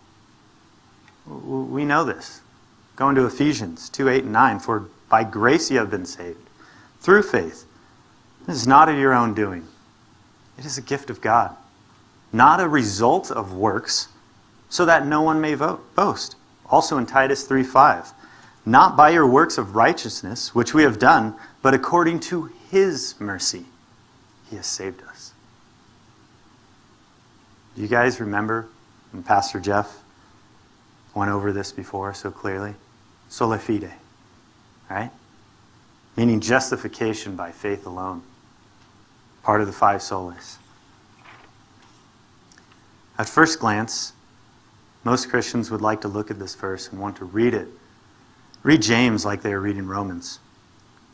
We 1.26 1.84
know 1.84 2.04
this. 2.04 2.40
Going 2.96 3.14
to 3.16 3.26
Ephesians 3.26 3.88
2 3.88 4.08
8 4.08 4.24
and 4.24 4.32
9. 4.32 4.60
For 4.60 4.88
by 5.08 5.24
grace 5.24 5.70
you 5.70 5.78
have 5.78 5.90
been 5.90 6.06
saved, 6.06 6.48
through 7.00 7.22
faith. 7.22 7.66
This 8.46 8.56
is 8.56 8.66
not 8.66 8.88
of 8.88 8.98
your 8.98 9.12
own 9.12 9.34
doing, 9.34 9.66
it 10.58 10.64
is 10.64 10.78
a 10.78 10.82
gift 10.82 11.10
of 11.10 11.20
God, 11.20 11.56
not 12.32 12.60
a 12.60 12.68
result 12.68 13.30
of 13.30 13.52
works, 13.52 14.08
so 14.68 14.84
that 14.84 15.06
no 15.06 15.22
one 15.22 15.40
may 15.40 15.54
vote, 15.54 15.94
boast. 15.94 16.36
Also 16.66 16.98
in 16.98 17.06
Titus 17.06 17.44
3 17.44 17.62
5. 17.62 18.12
Not 18.66 18.96
by 18.96 19.10
your 19.10 19.26
works 19.26 19.58
of 19.58 19.76
righteousness, 19.76 20.54
which 20.54 20.72
we 20.72 20.82
have 20.84 20.98
done, 20.98 21.34
but 21.62 21.74
according 21.74 22.20
to 22.20 22.50
his 22.70 23.14
mercy, 23.20 23.66
he 24.48 24.56
has 24.56 24.66
saved 24.66 25.02
us. 25.02 25.32
Do 27.74 27.82
you 27.82 27.88
guys 27.88 28.20
remember 28.20 28.68
when 29.12 29.22
Pastor 29.22 29.60
Jeff 29.60 30.00
went 31.14 31.30
over 31.30 31.52
this 31.52 31.72
before 31.72 32.14
so 32.14 32.30
clearly? 32.30 32.74
Sola 33.28 33.58
fide, 33.58 33.92
right? 34.88 35.10
Meaning 36.16 36.40
justification 36.40 37.36
by 37.36 37.50
faith 37.50 37.84
alone. 37.84 38.22
Part 39.42 39.60
of 39.60 39.66
the 39.66 39.72
five 39.72 40.00
solas. 40.00 40.56
At 43.18 43.28
first 43.28 43.60
glance, 43.60 44.12
most 45.02 45.28
Christians 45.28 45.70
would 45.70 45.82
like 45.82 46.00
to 46.00 46.08
look 46.08 46.30
at 46.30 46.38
this 46.38 46.54
verse 46.54 46.88
and 46.88 47.00
want 47.00 47.16
to 47.16 47.24
read 47.24 47.54
it. 47.54 47.68
Read 48.64 48.80
James 48.80 49.26
like 49.26 49.42
they 49.42 49.52
are 49.52 49.60
reading 49.60 49.86
Romans. 49.86 50.38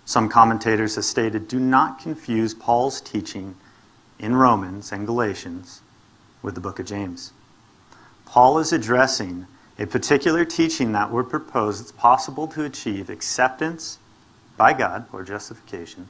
Some 0.04 0.28
commentators 0.28 0.94
have 0.94 1.04
stated 1.04 1.48
do 1.48 1.58
not 1.58 1.98
confuse 1.98 2.54
Paul's 2.54 3.00
teaching 3.00 3.56
in 4.20 4.36
Romans 4.36 4.92
and 4.92 5.04
Galatians 5.04 5.80
with 6.42 6.54
the 6.54 6.60
book 6.60 6.78
of 6.78 6.86
James. 6.86 7.32
Paul 8.24 8.60
is 8.60 8.72
addressing 8.72 9.48
a 9.80 9.86
particular 9.86 10.44
teaching 10.44 10.92
that 10.92 11.10
would 11.10 11.28
propose 11.28 11.80
it's 11.80 11.90
possible 11.90 12.46
to 12.46 12.64
achieve 12.64 13.10
acceptance 13.10 13.98
by 14.56 14.72
God 14.72 15.06
or 15.12 15.24
justification 15.24 16.06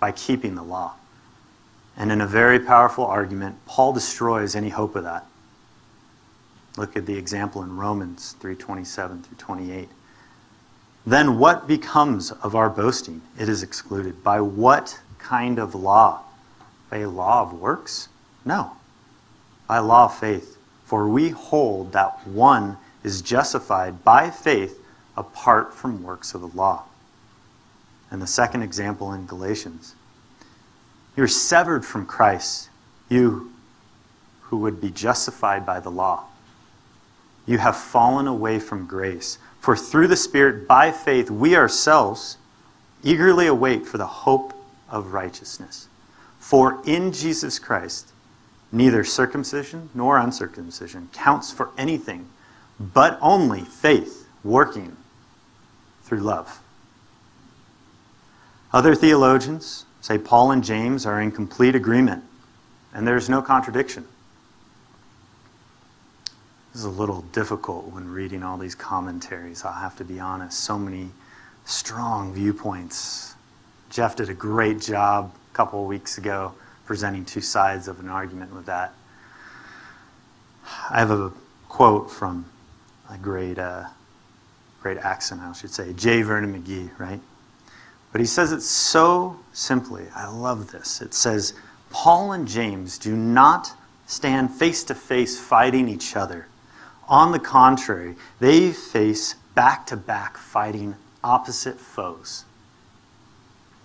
by 0.00 0.10
keeping 0.10 0.54
the 0.54 0.62
law. 0.62 0.94
And 1.98 2.10
in 2.10 2.22
a 2.22 2.26
very 2.26 2.60
powerful 2.60 3.04
argument, 3.04 3.56
Paul 3.66 3.92
destroys 3.92 4.56
any 4.56 4.70
hope 4.70 4.96
of 4.96 5.04
that. 5.04 5.26
Look 6.78 6.96
at 6.96 7.04
the 7.04 7.18
example 7.18 7.62
in 7.62 7.76
Romans 7.76 8.36
3:27 8.40 9.22
through 9.22 9.36
28. 9.36 9.90
Then 11.06 11.38
what 11.38 11.68
becomes 11.68 12.32
of 12.32 12.56
our 12.56 12.68
boasting? 12.68 13.22
It 13.38 13.48
is 13.48 13.62
excluded. 13.62 14.24
By 14.24 14.40
what 14.40 15.00
kind 15.18 15.58
of 15.58 15.74
law? 15.74 16.22
By 16.90 16.98
a 16.98 17.08
law 17.08 17.42
of 17.42 17.52
works? 17.52 18.08
No. 18.44 18.72
By 19.68 19.78
law 19.78 20.06
of 20.06 20.18
faith. 20.18 20.58
For 20.84 21.08
we 21.08 21.30
hold 21.30 21.92
that 21.92 22.26
one 22.26 22.76
is 23.04 23.22
justified 23.22 24.04
by 24.04 24.30
faith 24.30 24.80
apart 25.16 25.72
from 25.72 26.02
works 26.02 26.34
of 26.34 26.40
the 26.40 26.48
law. 26.48 26.84
And 28.10 28.20
the 28.20 28.26
second 28.26 28.62
example 28.62 29.12
in 29.12 29.26
Galatians 29.26 29.94
you're 31.16 31.28
severed 31.28 31.84
from 31.84 32.04
Christ, 32.04 32.68
you 33.08 33.50
who 34.42 34.58
would 34.58 34.80
be 34.80 34.90
justified 34.90 35.64
by 35.64 35.80
the 35.80 35.90
law. 35.90 36.24
You 37.46 37.58
have 37.58 37.76
fallen 37.76 38.26
away 38.26 38.58
from 38.58 38.86
grace. 38.86 39.38
For 39.66 39.76
through 39.76 40.06
the 40.06 40.14
Spirit, 40.14 40.68
by 40.68 40.92
faith, 40.92 41.28
we 41.28 41.56
ourselves 41.56 42.36
eagerly 43.02 43.48
await 43.48 43.84
for 43.84 43.98
the 43.98 44.06
hope 44.06 44.54
of 44.88 45.12
righteousness. 45.12 45.88
For 46.38 46.80
in 46.86 47.10
Jesus 47.10 47.58
Christ, 47.58 48.12
Neither 48.70 49.02
circumcision 49.02 49.90
nor 49.92 50.18
uncircumcision 50.18 51.08
counts 51.12 51.52
for 51.52 51.70
anything, 51.76 52.28
but 52.78 53.18
only 53.20 53.62
faith 53.62 54.28
working 54.44 54.96
through 56.04 56.20
love. 56.20 56.60
Other 58.72 58.94
theologians 58.94 59.86
say 60.00 60.16
Paul 60.16 60.52
and 60.52 60.62
James 60.62 61.06
are 61.06 61.20
in 61.20 61.32
complete 61.32 61.74
agreement, 61.74 62.22
and 62.94 63.04
there's 63.04 63.28
no 63.28 63.42
contradiction. 63.42 64.06
Is 66.76 66.84
a 66.84 66.90
little 66.90 67.22
difficult 67.32 67.86
when 67.86 68.06
reading 68.06 68.42
all 68.42 68.58
these 68.58 68.74
commentaries, 68.74 69.64
I'll 69.64 69.72
have 69.72 69.96
to 69.96 70.04
be 70.04 70.20
honest. 70.20 70.60
So 70.60 70.78
many 70.78 71.08
strong 71.64 72.34
viewpoints. 72.34 73.34
Jeff 73.88 74.14
did 74.14 74.28
a 74.28 74.34
great 74.34 74.82
job 74.82 75.32
a 75.34 75.54
couple 75.56 75.80
of 75.80 75.86
weeks 75.86 76.18
ago 76.18 76.52
presenting 76.84 77.24
two 77.24 77.40
sides 77.40 77.88
of 77.88 77.98
an 77.98 78.10
argument 78.10 78.54
with 78.54 78.66
that. 78.66 78.92
I 80.90 80.98
have 80.98 81.10
a 81.10 81.32
quote 81.70 82.10
from 82.10 82.44
a 83.10 83.16
great, 83.16 83.58
uh, 83.58 83.84
great 84.82 84.98
accent, 84.98 85.40
I 85.40 85.50
should 85.54 85.72
say, 85.72 85.94
J. 85.94 86.20
Vernon 86.20 86.62
McGee, 86.62 86.90
right? 86.98 87.20
But 88.12 88.20
he 88.20 88.26
says 88.26 88.52
it 88.52 88.60
so 88.60 89.40
simply. 89.54 90.08
I 90.14 90.28
love 90.28 90.72
this. 90.72 91.00
It 91.00 91.14
says, 91.14 91.54
Paul 91.88 92.32
and 92.32 92.46
James 92.46 92.98
do 92.98 93.16
not 93.16 93.72
stand 94.06 94.50
face 94.50 94.84
to 94.84 94.94
face 94.94 95.40
fighting 95.40 95.88
each 95.88 96.14
other. 96.14 96.48
On 97.08 97.32
the 97.32 97.38
contrary, 97.38 98.16
they 98.40 98.72
face 98.72 99.34
back 99.54 99.86
to 99.86 99.96
back 99.96 100.36
fighting 100.36 100.96
opposite 101.22 101.78
foes. 101.78 102.44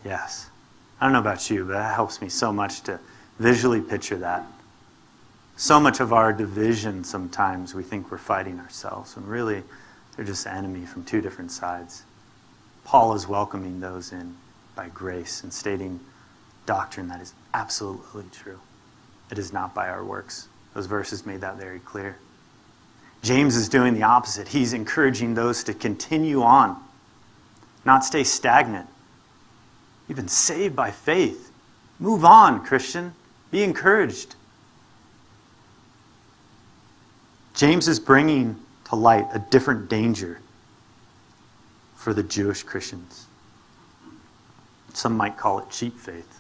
Yes. 0.03 0.49
I 0.99 1.05
don't 1.05 1.13
know 1.13 1.19
about 1.19 1.49
you, 1.49 1.65
but 1.65 1.73
that 1.73 1.95
helps 1.95 2.21
me 2.21 2.29
so 2.29 2.51
much 2.51 2.81
to 2.81 2.99
visually 3.39 3.81
picture 3.81 4.17
that. 4.17 4.43
So 5.55 5.79
much 5.79 5.99
of 5.99 6.13
our 6.13 6.33
division 6.33 7.03
sometimes 7.03 7.75
we 7.75 7.83
think 7.83 8.11
we're 8.11 8.17
fighting 8.17 8.59
ourselves, 8.59 9.15
when 9.15 9.25
really 9.27 9.63
they're 10.15 10.25
just 10.25 10.47
enemy 10.47 10.85
from 10.85 11.03
two 11.03 11.21
different 11.21 11.51
sides. 11.51 12.03
Paul 12.83 13.13
is 13.13 13.27
welcoming 13.27 13.79
those 13.79 14.11
in 14.11 14.35
by 14.75 14.89
grace 14.89 15.43
and 15.43 15.53
stating 15.53 15.99
doctrine 16.65 17.07
that 17.09 17.21
is 17.21 17.33
absolutely 17.53 18.25
true. 18.31 18.59
It 19.29 19.37
is 19.37 19.53
not 19.53 19.75
by 19.75 19.89
our 19.89 20.03
works. 20.03 20.47
Those 20.73 20.87
verses 20.87 21.25
made 21.25 21.41
that 21.41 21.57
very 21.57 21.79
clear. 21.79 22.17
James 23.21 23.55
is 23.55 23.69
doing 23.69 23.93
the 23.93 24.03
opposite. 24.03 24.47
He's 24.47 24.73
encouraging 24.73 25.35
those 25.35 25.63
to 25.65 25.73
continue 25.73 26.41
on, 26.41 26.81
not 27.85 28.03
stay 28.03 28.23
stagnant. 28.23 28.87
You've 30.07 30.17
been 30.17 30.27
saved 30.27 30.75
by 30.75 30.91
faith. 30.91 31.51
Move 31.99 32.25
on, 32.25 32.65
Christian. 32.65 33.13
Be 33.51 33.63
encouraged. 33.63 34.35
James 37.53 37.87
is 37.87 37.99
bringing 37.99 38.59
to 38.85 38.95
light 38.95 39.27
a 39.33 39.39
different 39.39 39.89
danger 39.89 40.41
for 41.95 42.13
the 42.13 42.23
Jewish 42.23 42.63
Christians. 42.63 43.27
Some 44.93 45.15
might 45.15 45.37
call 45.37 45.59
it 45.59 45.69
cheap 45.69 45.97
faith. 45.97 46.39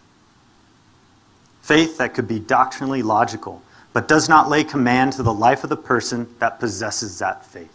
Faith 1.61 1.97
that 1.99 2.13
could 2.13 2.27
be 2.27 2.39
doctrinally 2.39 3.03
logical, 3.03 3.61
but 3.93 4.07
does 4.07 4.29
not 4.29 4.49
lay 4.49 4.63
command 4.63 5.13
to 5.13 5.23
the 5.23 5.33
life 5.33 5.63
of 5.63 5.69
the 5.69 5.77
person 5.77 6.27
that 6.39 6.59
possesses 6.59 7.19
that 7.19 7.45
faith. 7.45 7.73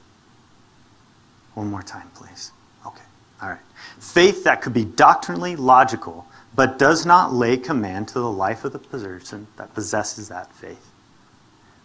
One 1.54 1.70
more 1.70 1.82
time, 1.82 2.10
please. 2.14 2.52
Okay, 2.86 3.04
all 3.42 3.50
right. 3.50 3.60
Faith 3.98 4.44
that 4.44 4.62
could 4.62 4.74
be 4.74 4.84
doctrinally 4.84 5.56
logical, 5.56 6.26
but 6.54 6.78
does 6.78 7.04
not 7.04 7.32
lay 7.32 7.56
command 7.56 8.08
to 8.08 8.14
the 8.14 8.30
life 8.30 8.64
of 8.64 8.72
the 8.72 8.78
person 8.78 9.46
that 9.56 9.74
possesses 9.74 10.28
that 10.28 10.52
faith. 10.54 10.90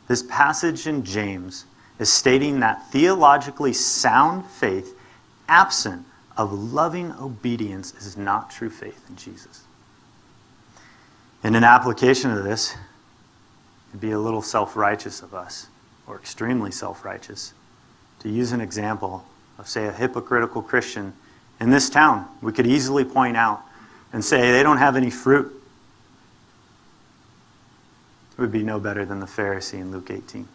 This 0.08 0.24
passage 0.24 0.88
in 0.88 1.04
James 1.04 1.66
is 2.00 2.12
stating 2.12 2.60
that 2.62 2.90
theologically 2.92 3.74
sound 3.74 4.46
faith, 4.46 4.98
absent 5.48 6.06
of 6.36 6.52
loving 6.52 7.14
obedience, 7.14 7.94
is 7.94 8.18
not 8.18 8.50
true 8.50 8.70
faith 8.70 9.02
in 9.10 9.16
Jesus. 9.16 9.64
In 11.44 11.56
an 11.56 11.64
application 11.64 12.32
of 12.32 12.44
this, 12.44 12.76
be 13.98 14.12
a 14.12 14.20
little 14.20 14.42
self 14.42 14.76
righteous 14.76 15.22
of 15.22 15.34
us, 15.34 15.68
or 16.08 16.16
extremely 16.16 16.72
self 16.72 17.04
righteous, 17.04 17.54
to 18.20 18.30
use 18.30 18.52
an 18.52 18.62
example 18.62 19.26
of, 19.58 19.68
say, 19.68 19.88
a 19.88 19.92
hypocritical 19.92 20.62
Christian 20.62 21.14
in 21.60 21.70
this 21.70 21.90
town. 21.90 22.28
We 22.42 22.52
could 22.52 22.68
easily 22.68 23.06
point 23.06 23.38
out 23.38 23.62
and 24.14 24.24
say 24.24 24.52
they 24.52 24.64
don't 24.64 24.78
have 24.78 24.96
any 24.96 25.10
fruit. 25.10 25.52
It 28.32 28.42
would 28.42 28.52
be 28.52 28.64
no 28.64 28.80
better 28.80 29.06
than 29.06 29.20
the 29.20 29.26
Pharisee 29.26 29.80
in 29.80 29.92
Luke 29.92 30.10
18. 30.10 30.48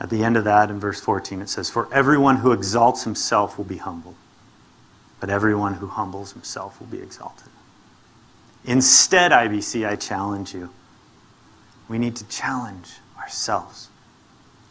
At 0.00 0.08
the 0.08 0.24
end 0.24 0.38
of 0.38 0.44
that, 0.44 0.70
in 0.70 0.80
verse 0.80 1.00
14, 1.00 1.42
it 1.42 1.50
says, 1.50 1.68
For 1.68 1.92
everyone 1.92 2.36
who 2.36 2.52
exalts 2.52 3.04
himself 3.04 3.58
will 3.58 3.66
be 3.66 3.76
humbled, 3.76 4.14
but 5.20 5.28
everyone 5.28 5.74
who 5.74 5.88
humbles 5.88 6.32
himself 6.32 6.80
will 6.80 6.86
be 6.86 7.02
exalted. 7.02 7.48
Instead, 8.64 9.30
IBC, 9.32 9.86
I 9.86 9.96
challenge 9.96 10.54
you. 10.54 10.70
We 11.90 11.98
need 11.98 12.14
to 12.16 12.28
challenge 12.28 12.88
ourselves. 13.18 13.88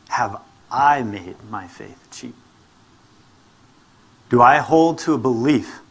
Have 0.08 0.41
I 0.71 1.03
made 1.03 1.36
my 1.49 1.67
faith 1.67 2.08
cheap? 2.12 2.34
Do 4.29 4.41
I 4.41 4.60
hold 4.60 4.99
to 4.99 5.13
a 5.13 5.17
belief 5.17 5.82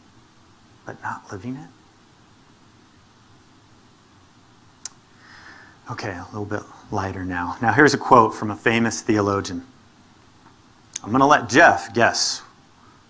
but 0.87 0.99
not 1.03 1.31
living 1.31 1.55
it? 1.55 1.69
Okay, 5.91 6.09
a 6.09 6.25
little 6.31 6.45
bit 6.45 6.63
lighter 6.89 7.23
now. 7.23 7.57
Now, 7.61 7.73
here's 7.73 7.93
a 7.93 7.97
quote 7.99 8.33
from 8.33 8.49
a 8.49 8.55
famous 8.55 9.01
theologian. 9.01 9.63
I'm 11.03 11.11
going 11.11 11.19
to 11.19 11.27
let 11.27 11.47
Jeff 11.47 11.93
guess 11.93 12.41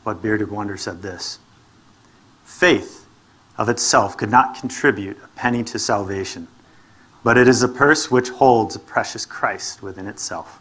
what 0.03 0.21
Bearded 0.21 0.51
Wonder 0.51 0.75
said 0.75 1.01
this 1.01 1.39
Faith 2.43 3.05
of 3.57 3.69
itself 3.69 4.17
could 4.17 4.29
not 4.29 4.59
contribute 4.59 5.17
a 5.23 5.27
penny 5.29 5.63
to 5.63 5.79
salvation, 5.79 6.49
but 7.23 7.37
it 7.37 7.47
is 7.47 7.63
a 7.63 7.67
purse 7.67 8.09
which 8.09 8.29
holds 8.29 8.75
a 8.75 8.79
precious 8.79 9.25
Christ 9.25 9.81
within 9.83 10.07
itself. 10.07 10.59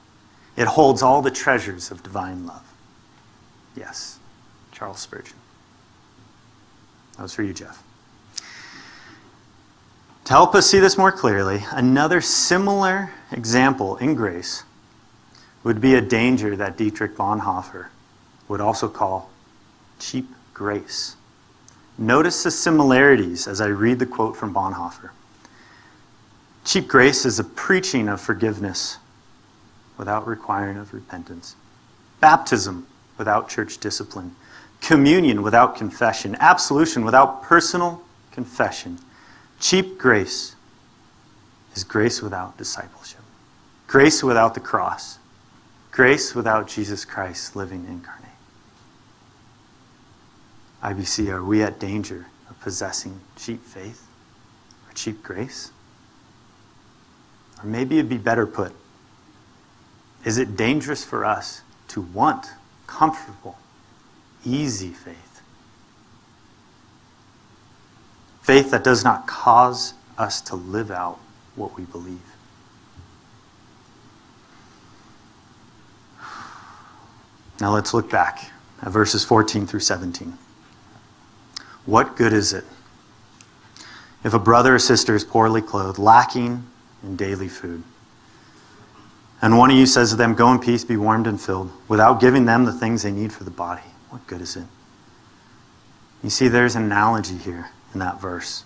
It 0.57 0.67
holds 0.67 1.03
all 1.03 1.23
the 1.23 1.31
treasures 1.31 1.91
of 1.91 2.03
divine 2.03 2.47
love. 2.47 2.65
Yes, 3.77 4.19
Charles 4.73 4.99
Spurgeon. 4.99 5.37
That 7.17 7.23
was 7.23 7.35
for 7.35 7.43
you, 7.43 7.53
Jeff. 7.53 7.83
To 10.25 10.33
help 10.33 10.55
us 10.55 10.69
see 10.71 10.79
this 10.79 10.99
more 10.99 11.13
clearly, 11.13 11.65
another 11.71 12.21
similar 12.21 13.13
example 13.33 13.97
in 13.97 14.15
grace 14.15 14.65
would 15.65 15.81
be 15.81 15.95
a 15.95 16.01
danger 16.01 16.57
that 16.57 16.77
Dietrich 16.77 17.17
Bonhoeffer 17.17 17.87
would 18.47 18.61
also 18.61 18.89
call 18.89 19.31
cheap 19.99 20.29
grace. 20.53 21.17
Notice 21.97 22.43
the 22.43 22.51
similarities 22.51 23.49
as 23.49 23.61
I 23.61 23.67
read 23.67 23.99
the 23.99 24.07
quote 24.07 24.37
from 24.37 24.55
Bonhoeffer. 24.55 25.11
Cheap 26.69 26.87
grace 26.87 27.25
is 27.25 27.39
a 27.39 27.45
preaching 27.45 28.11
of 28.11 28.21
forgiveness 28.21 28.99
without 29.97 30.27
requiring 30.27 30.77
of 30.77 30.93
repentance, 30.93 31.57
baptism 32.21 32.87
without 33.17 33.49
church 33.49 33.79
discipline, 33.79 34.37
communion 34.83 35.43
without 35.43 35.77
confession, 35.77 36.37
absolution 36.41 37.07
without 37.07 37.43
personal 37.43 38.03
confession. 38.33 38.99
Cheap 39.59 39.97
grace 39.97 40.57
is 41.75 41.85
grace 41.85 42.21
without 42.21 42.59
discipleship, 42.59 43.23
grace 43.87 44.23
without 44.23 44.53
the 44.53 44.61
cross, 44.61 45.19
grace 45.91 46.35
without 46.35 46.69
Jesus 46.69 47.07
Christ 47.07 47.57
living 47.57 47.87
incarnate. 47.89 48.29
IBC, 50.83 51.33
are 51.33 51.43
we 51.43 51.63
at 51.63 51.81
danger 51.81 52.27
of 52.51 52.61
possessing 52.61 53.23
cheap 53.39 53.65
faith 53.65 54.07
or 54.87 54.93
cheap 54.93 55.23
grace? 55.23 55.71
Or 57.63 57.67
maybe 57.67 57.99
it'd 57.99 58.09
be 58.09 58.19
better 58.19 58.47
put 58.47 58.73
is 60.25 60.37
it 60.37 60.57
dangerous 60.57 61.05
for 61.05 61.25
us 61.25 61.63
to 61.89 62.01
want 62.01 62.49
comfortable, 62.87 63.57
easy 64.45 64.91
faith? 64.91 65.43
Faith 68.43 68.71
that 68.71 68.83
does 68.83 69.05
not 69.05 69.27
cause 69.27 69.95
us 70.19 70.41
to 70.41 70.57
live 70.57 70.91
out 70.91 71.19
what 71.55 71.77
we 71.77 71.85
believe. 71.85 72.21
Now 77.61 77.73
let's 77.75 77.93
look 77.95 78.11
back 78.11 78.51
at 78.83 78.91
verses 78.91 79.25
14 79.25 79.67
through 79.67 79.81
17. 79.81 80.37
What 81.87 82.17
good 82.17 82.33
is 82.33 82.53
it 82.53 82.65
if 84.25 84.35
a 84.35 84.39
brother 84.39 84.75
or 84.75 84.79
sister 84.79 85.15
is 85.15 85.25
poorly 85.25 85.63
clothed, 85.63 85.99
lacking 85.99 86.67
in 87.03 87.17
daily 87.17 87.49
food? 87.49 87.83
And 89.41 89.57
one 89.57 89.71
of 89.71 89.77
you 89.77 89.87
says 89.87 90.11
to 90.11 90.17
them, 90.17 90.35
Go 90.35 90.51
in 90.53 90.59
peace, 90.59 90.85
be 90.85 90.97
warmed 90.97 91.27
and 91.27 91.41
filled, 91.41 91.71
without 91.87 92.21
giving 92.21 92.45
them 92.45 92.65
the 92.65 92.73
things 92.73 93.03
they 93.03 93.13
need 93.13 93.33
for 93.33 93.45
the 93.45 93.51
body. 93.51 93.83
What 94.11 94.27
good 94.27 94.41
is 94.41 94.57
it? 94.57 94.65
You 96.23 96.31
see, 96.31 96.49
there's 96.49 96.75
an 96.75 96.85
analogy 96.85 97.37
here 97.37 97.71
in 97.95 98.01
that 98.01 98.21
verse. 98.21 98.65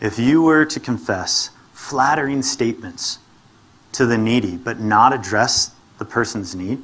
If 0.00 0.18
you 0.18 0.42
were 0.42 0.64
to 0.64 0.80
confess 0.80 1.50
flattering 1.72 2.42
statements 2.42 3.18
to 3.92 4.06
the 4.06 4.16
needy, 4.16 4.56
but 4.56 4.80
not 4.80 5.12
address 5.12 5.72
the 5.98 6.04
person's 6.04 6.54
need, 6.54 6.82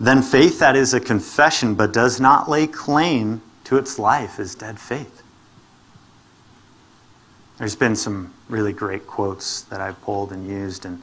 then 0.00 0.22
faith 0.22 0.58
that 0.58 0.74
is 0.74 0.94
a 0.94 1.00
confession 1.00 1.74
but 1.74 1.92
does 1.92 2.18
not 2.18 2.48
lay 2.48 2.66
claim 2.66 3.42
to 3.64 3.76
its 3.76 3.98
life 3.98 4.40
is 4.40 4.54
dead 4.54 4.78
faith. 4.78 5.22
There's 7.62 7.76
been 7.76 7.94
some 7.94 8.34
really 8.48 8.72
great 8.72 9.06
quotes 9.06 9.62
that 9.66 9.80
I've 9.80 10.02
pulled 10.02 10.32
and 10.32 10.44
used, 10.44 10.84
and 10.84 11.00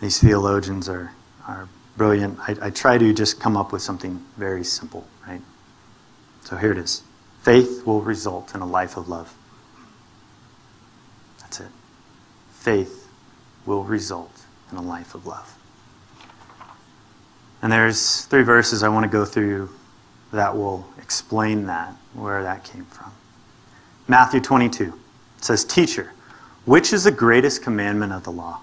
these 0.00 0.20
theologians 0.20 0.88
are, 0.88 1.10
are 1.48 1.68
brilliant. 1.96 2.38
I, 2.38 2.56
I 2.62 2.70
try 2.70 2.98
to 2.98 3.12
just 3.12 3.40
come 3.40 3.56
up 3.56 3.72
with 3.72 3.82
something 3.82 4.24
very 4.36 4.62
simple, 4.62 5.04
right? 5.26 5.40
So 6.42 6.56
here 6.56 6.70
it 6.70 6.78
is 6.78 7.02
faith 7.42 7.84
will 7.84 8.00
result 8.00 8.54
in 8.54 8.60
a 8.60 8.64
life 8.64 8.96
of 8.96 9.08
love. 9.08 9.34
That's 11.40 11.58
it. 11.58 11.72
Faith 12.52 13.08
will 13.66 13.82
result 13.82 14.44
in 14.70 14.78
a 14.78 14.82
life 14.82 15.16
of 15.16 15.26
love. 15.26 15.58
And 17.60 17.72
there's 17.72 18.24
three 18.26 18.44
verses 18.44 18.84
I 18.84 18.88
want 18.88 19.02
to 19.02 19.10
go 19.10 19.24
through 19.24 19.68
that 20.32 20.56
will 20.56 20.86
explain 20.98 21.66
that, 21.66 21.92
where 22.14 22.40
that 22.44 22.62
came 22.62 22.84
from. 22.84 23.10
Matthew 24.06 24.38
22 24.38 25.00
says, 25.44 25.64
Teacher, 25.64 26.12
which 26.64 26.92
is 26.92 27.04
the 27.04 27.10
greatest 27.10 27.62
commandment 27.62 28.12
of 28.12 28.24
the 28.24 28.32
law? 28.32 28.60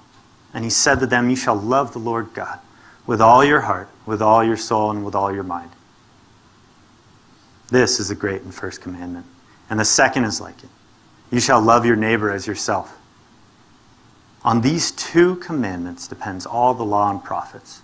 And 0.54 0.63
he 0.63 0.70
said 0.70 1.00
to 1.00 1.08
them, 1.08 1.30
You 1.30 1.36
shall 1.36 1.56
love 1.56 1.94
the 1.94 2.00
Lord 2.00 2.34
God 2.34 2.60
with 3.06 3.22
all 3.22 3.44
your 3.44 3.62
heart, 3.62 3.89
with 4.06 4.22
all 4.22 4.44
your 4.44 4.58
soul, 4.58 4.92
and 4.92 5.04
with 5.04 5.15
all 5.15 5.34
your 5.34 5.44
mind. 5.44 5.72
This 7.70 8.00
is 8.00 8.10
the 8.10 8.15
great 8.15 8.42
and 8.42 8.54
first 8.54 8.82
commandment. 8.82 9.26
And 9.70 9.80
the 9.80 9.86
second 9.86 10.24
is 10.24 10.42
like 10.42 10.63
it 10.63 10.70
You 11.32 11.39
shall 11.39 11.62
love 11.62 11.86
your 11.86 11.96
neighbor 11.96 12.32
as 12.32 12.48
yourself. 12.48 12.98
On 14.44 14.62
these 14.62 14.92
two 14.92 15.36
commandments 15.38 16.08
depends 16.08 16.46
all 16.46 16.74
the 16.74 16.86
law 16.86 17.10
and 17.10 17.24
prophets. 17.24 17.82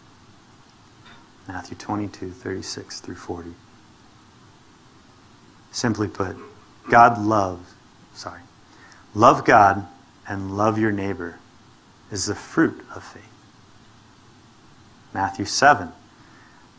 Matthew 1.48 1.78
22, 1.78 2.32
36 2.32 3.02
through 3.02 3.16
40. 3.16 3.52
Simply 5.72 6.08
put, 6.08 6.38
God 6.90 7.22
loves, 7.22 7.74
sorry, 8.14 8.42
love 9.16 9.46
God 9.46 9.88
and 10.28 10.56
love 10.56 10.78
your 10.78 10.92
neighbor 10.92 11.40
is 12.12 12.26
the 12.26 12.36
fruit 12.36 12.86
of 12.94 13.04
faith. 13.04 13.24
Matthew 15.14 15.46
7. 15.46 15.92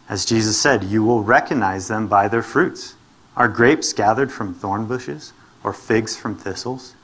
As 0.08 0.24
Jesus 0.24 0.60
said, 0.60 0.84
you 0.84 1.02
will 1.02 1.22
recognize 1.22 1.88
them 1.88 2.06
by 2.06 2.28
their 2.28 2.42
fruits. 2.42 2.94
Are 3.34 3.48
grapes 3.48 3.92
gathered 3.92 4.30
from 4.30 4.54
thorn 4.54 4.86
bushes 4.86 5.32
or 5.64 5.72
figs 5.72 6.16
from 6.16 6.36
thistles? 6.36 6.94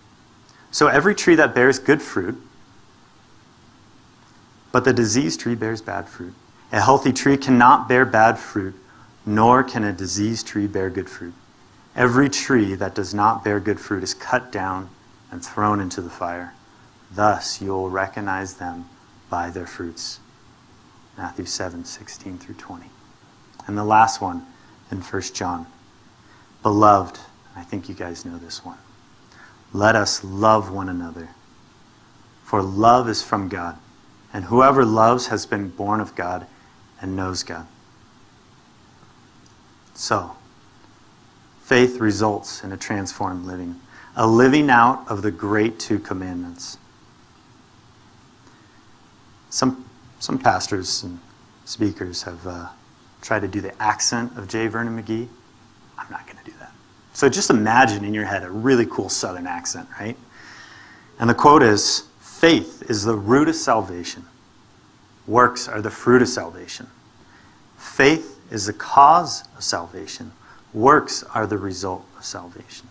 So 0.70 0.86
every 0.86 1.14
tree 1.14 1.34
that 1.34 1.54
bears 1.54 1.78
good 1.78 2.00
fruit, 2.00 2.40
but 4.70 4.84
the 4.84 4.92
diseased 4.92 5.40
tree 5.40 5.54
bears 5.54 5.82
bad 5.82 6.08
fruit. 6.08 6.34
A 6.70 6.80
healthy 6.80 7.12
tree 7.12 7.36
cannot 7.36 7.88
bear 7.88 8.06
bad 8.06 8.38
fruit, 8.38 8.74
nor 9.26 9.62
can 9.62 9.84
a 9.84 9.92
diseased 9.92 10.46
tree 10.46 10.66
bear 10.66 10.88
good 10.88 11.10
fruit. 11.10 11.34
Every 11.94 12.30
tree 12.30 12.74
that 12.74 12.94
does 12.94 13.12
not 13.12 13.44
bear 13.44 13.60
good 13.60 13.78
fruit 13.78 14.02
is 14.02 14.14
cut 14.14 14.50
down 14.50 14.88
and 15.32 15.44
thrown 15.44 15.80
into 15.80 16.00
the 16.00 16.10
fire. 16.10 16.54
Thus 17.10 17.60
you 17.60 17.70
will 17.70 17.90
recognize 17.90 18.54
them 18.54 18.88
by 19.28 19.50
their 19.50 19.66
fruits. 19.66 20.20
Matthew 21.16 21.46
7, 21.46 21.84
16 21.84 22.38
through 22.38 22.54
20. 22.54 22.86
And 23.66 23.76
the 23.76 23.84
last 23.84 24.20
one 24.20 24.46
in 24.90 25.00
1 25.00 25.22
John. 25.34 25.66
Beloved, 26.62 27.18
I 27.56 27.62
think 27.62 27.88
you 27.88 27.94
guys 27.94 28.24
know 28.24 28.38
this 28.38 28.64
one. 28.64 28.78
Let 29.72 29.96
us 29.96 30.22
love 30.22 30.70
one 30.70 30.88
another. 30.88 31.30
For 32.44 32.62
love 32.62 33.08
is 33.08 33.22
from 33.22 33.48
God, 33.48 33.78
and 34.32 34.44
whoever 34.44 34.84
loves 34.84 35.28
has 35.28 35.46
been 35.46 35.70
born 35.70 36.00
of 36.00 36.14
God 36.14 36.46
and 37.00 37.16
knows 37.16 37.42
God. 37.42 37.66
So, 39.94 40.36
faith 41.62 41.98
results 42.00 42.62
in 42.62 42.72
a 42.72 42.76
transformed 42.76 43.46
living, 43.46 43.80
a 44.16 44.26
living 44.26 44.68
out 44.70 45.04
of 45.08 45.22
the 45.22 45.30
great 45.30 45.78
two 45.78 45.98
commandments. 45.98 46.78
Some, 49.50 49.84
some 50.18 50.38
pastors 50.38 51.02
and 51.02 51.18
speakers 51.64 52.22
have 52.22 52.46
uh, 52.46 52.68
tried 53.20 53.40
to 53.40 53.48
do 53.48 53.60
the 53.60 53.80
accent 53.82 54.36
of 54.36 54.48
J. 54.48 54.66
Vernon 54.66 55.02
McGee. 55.02 55.28
I'm 55.98 56.10
not 56.10 56.26
going 56.26 56.38
to 56.38 56.44
do 56.44 56.56
that. 56.58 56.72
So 57.14 57.28
just 57.28 57.50
imagine 57.50 58.04
in 58.04 58.14
your 58.14 58.24
head 58.24 58.42
a 58.42 58.50
really 58.50 58.86
cool 58.86 59.08
southern 59.08 59.46
accent, 59.46 59.88
right? 60.00 60.16
And 61.18 61.28
the 61.28 61.34
quote 61.34 61.62
is 61.62 62.04
Faith 62.20 62.82
is 62.90 63.04
the 63.04 63.14
root 63.14 63.48
of 63.48 63.54
salvation. 63.54 64.24
Works 65.26 65.68
are 65.68 65.80
the 65.80 65.90
fruit 65.90 66.22
of 66.22 66.28
salvation. 66.28 66.88
Faith 67.76 68.40
is 68.50 68.66
the 68.66 68.72
cause 68.72 69.44
of 69.56 69.62
salvation. 69.62 70.32
Works 70.72 71.22
are 71.22 71.46
the 71.46 71.58
result 71.58 72.04
of 72.16 72.24
salvation. 72.24 72.88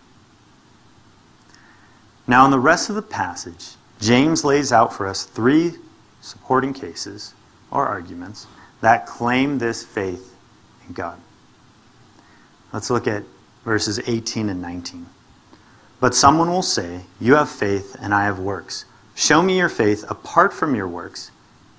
Now, 2.26 2.44
in 2.44 2.50
the 2.50 2.58
rest 2.58 2.88
of 2.88 2.94
the 2.94 3.02
passage, 3.02 3.74
James 4.00 4.44
lays 4.44 4.72
out 4.72 4.92
for 4.92 5.06
us 5.06 5.24
three 5.24 5.74
supporting 6.20 6.72
cases 6.72 7.34
or 7.70 7.86
arguments 7.86 8.46
that 8.80 9.06
claim 9.06 9.58
this 9.58 9.84
faith 9.84 10.34
in 10.86 10.94
God. 10.94 11.18
Let's 12.72 12.90
look 12.90 13.06
at 13.06 13.24
verses 13.64 14.00
18 14.06 14.48
and 14.48 14.62
19. 14.62 15.06
But 16.00 16.14
someone 16.14 16.50
will 16.50 16.62
say, 16.62 17.02
You 17.20 17.34
have 17.36 17.48
faith, 17.48 17.96
and 18.00 18.12
I 18.12 18.24
have 18.24 18.38
works. 18.38 18.84
Show 19.14 19.42
me 19.42 19.58
your 19.58 19.68
faith 19.68 20.04
apart 20.08 20.52
from 20.52 20.74
your 20.74 20.88
works, 20.88 21.30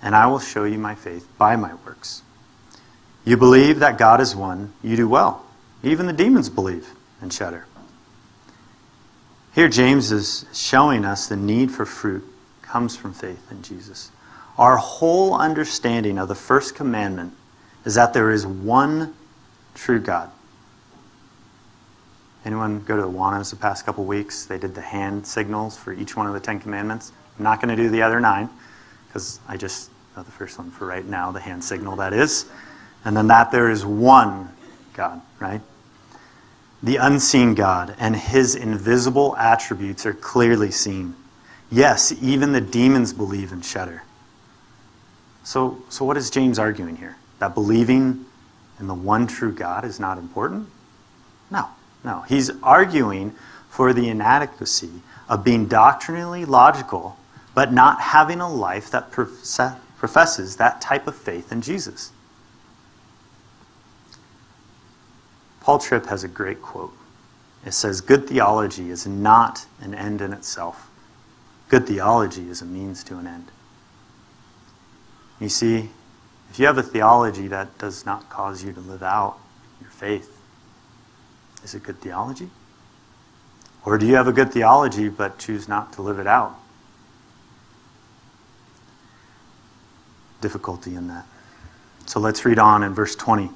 and 0.01 0.15
I 0.15 0.27
will 0.27 0.39
show 0.39 0.63
you 0.63 0.77
my 0.77 0.95
faith 0.95 1.27
by 1.37 1.55
my 1.55 1.73
works. 1.85 2.21
You 3.25 3.37
believe 3.37 3.79
that 3.79 3.97
God 3.97 4.21
is 4.21 4.35
one, 4.35 4.73
you 4.83 4.95
do 4.95 5.07
well. 5.07 5.45
Even 5.81 6.05
the 6.05 6.13
demons 6.13 6.49
believe 6.49 6.89
and 7.21 7.33
shudder. 7.33 7.65
Here, 9.53 9.69
James 9.69 10.11
is 10.11 10.45
showing 10.51 11.05
us 11.05 11.27
the 11.27 11.35
need 11.35 11.71
for 11.71 11.85
fruit 11.85 12.23
comes 12.63 12.95
from 12.95 13.13
faith 13.13 13.51
in 13.51 13.61
Jesus. 13.61 14.09
Our 14.57 14.77
whole 14.77 15.35
understanding 15.35 16.17
of 16.17 16.27
the 16.27 16.35
first 16.35 16.73
commandment 16.73 17.33
is 17.85 17.93
that 17.95 18.13
there 18.13 18.31
is 18.31 18.47
one 18.47 19.13
true 19.75 19.99
God. 19.99 20.31
Anyone 22.45 22.81
go 22.81 22.97
to 22.97 23.03
Awanas 23.03 23.51
the 23.51 23.55
past 23.55 23.85
couple 23.85 24.05
weeks? 24.05 24.45
They 24.45 24.57
did 24.57 24.73
the 24.73 24.81
hand 24.81 25.25
signals 25.27 25.77
for 25.77 25.93
each 25.93 26.17
one 26.17 26.25
of 26.25 26.33
the 26.33 26.39
Ten 26.39 26.59
Commandments. 26.59 27.11
I'm 27.37 27.43
not 27.43 27.61
going 27.61 27.75
to 27.75 27.81
do 27.81 27.89
the 27.89 28.01
other 28.01 28.19
nine 28.19 28.49
because 29.07 29.39
I 29.47 29.57
just 29.57 29.91
know 30.17 30.23
the 30.23 30.31
first 30.31 30.57
one 30.57 30.71
for 30.71 30.87
right 30.87 31.05
now, 31.05 31.31
the 31.31 31.39
hand 31.39 31.63
signal 31.63 31.95
that 31.97 32.11
is. 32.11 32.45
And 33.05 33.15
then 33.15 33.27
that 33.27 33.51
there 33.51 33.69
is 33.69 33.85
one 33.85 34.49
God, 34.93 35.21
right? 35.39 35.61
The 36.83 36.97
unseen 36.97 37.55
God 37.55 37.95
and 37.97 38.13
his 38.13 38.55
invisible 38.55 39.37
attributes 39.37 40.05
are 40.05 40.13
clearly 40.13 40.69
seen. 40.69 41.15
Yes, 41.71 42.13
even 42.21 42.51
the 42.51 42.61
demons 42.61 43.13
believe 43.13 43.53
and 43.53 43.63
shudder. 43.63 44.03
So, 45.45 45.81
so 45.87 46.03
what 46.03 46.17
is 46.17 46.29
James 46.29 46.59
arguing 46.59 46.97
here? 46.97 47.15
That 47.39 47.55
believing 47.55 48.25
in 48.79 48.87
the 48.87 48.93
one 48.93 49.27
true 49.27 49.53
God 49.53 49.85
is 49.85 49.97
not 49.97 50.17
important? 50.17 50.67
No, 51.49 51.69
no. 52.03 52.21
He's 52.27 52.51
arguing 52.61 53.33
for 53.69 53.93
the 53.93 54.09
inadequacy 54.09 54.91
of 55.29 55.43
being 55.43 55.67
doctrinally 55.67 56.43
logical, 56.43 57.17
but 57.55 57.71
not 57.71 58.01
having 58.01 58.41
a 58.41 58.51
life 58.51 58.91
that 58.91 59.09
professes 59.09 60.57
that 60.57 60.81
type 60.81 61.07
of 61.07 61.15
faith 61.15 61.51
in 61.51 61.61
Jesus. 61.61 62.11
Paul 65.63 65.79
Tripp 65.79 66.07
has 66.07 66.25
a 66.25 66.27
great 66.27 66.61
quote. 66.61 66.93
It 67.65 67.71
says, 67.71 68.01
Good 68.01 68.27
theology 68.27 68.89
is 68.89 69.07
not 69.07 69.65
an 69.79 69.95
end 69.95 70.21
in 70.21 70.33
itself. 70.33 70.89
Good 71.69 71.87
theology 71.87 72.49
is 72.49 72.61
a 72.61 72.65
means 72.65 73.01
to 73.05 73.17
an 73.17 73.25
end. 73.25 73.49
You 75.39 75.47
see, 75.47 75.89
if 76.49 76.59
you 76.59 76.65
have 76.65 76.77
a 76.77 76.83
theology 76.83 77.47
that 77.47 77.77
does 77.77 78.05
not 78.05 78.29
cause 78.29 78.61
you 78.61 78.73
to 78.73 78.79
live 78.81 79.01
out 79.01 79.37
your 79.79 79.89
faith, 79.89 80.37
is 81.63 81.73
it 81.73 81.83
good 81.83 82.01
theology? 82.01 82.49
Or 83.85 83.97
do 83.97 84.05
you 84.05 84.15
have 84.15 84.27
a 84.27 84.33
good 84.33 84.51
theology 84.51 85.07
but 85.07 85.39
choose 85.39 85.69
not 85.69 85.93
to 85.93 86.01
live 86.01 86.19
it 86.19 86.27
out? 86.27 86.55
Difficulty 90.41 90.95
in 90.95 91.07
that. 91.07 91.25
So 92.05 92.19
let's 92.19 92.43
read 92.43 92.59
on 92.59 92.83
in 92.83 92.93
verse 92.93 93.15
20. 93.15 93.49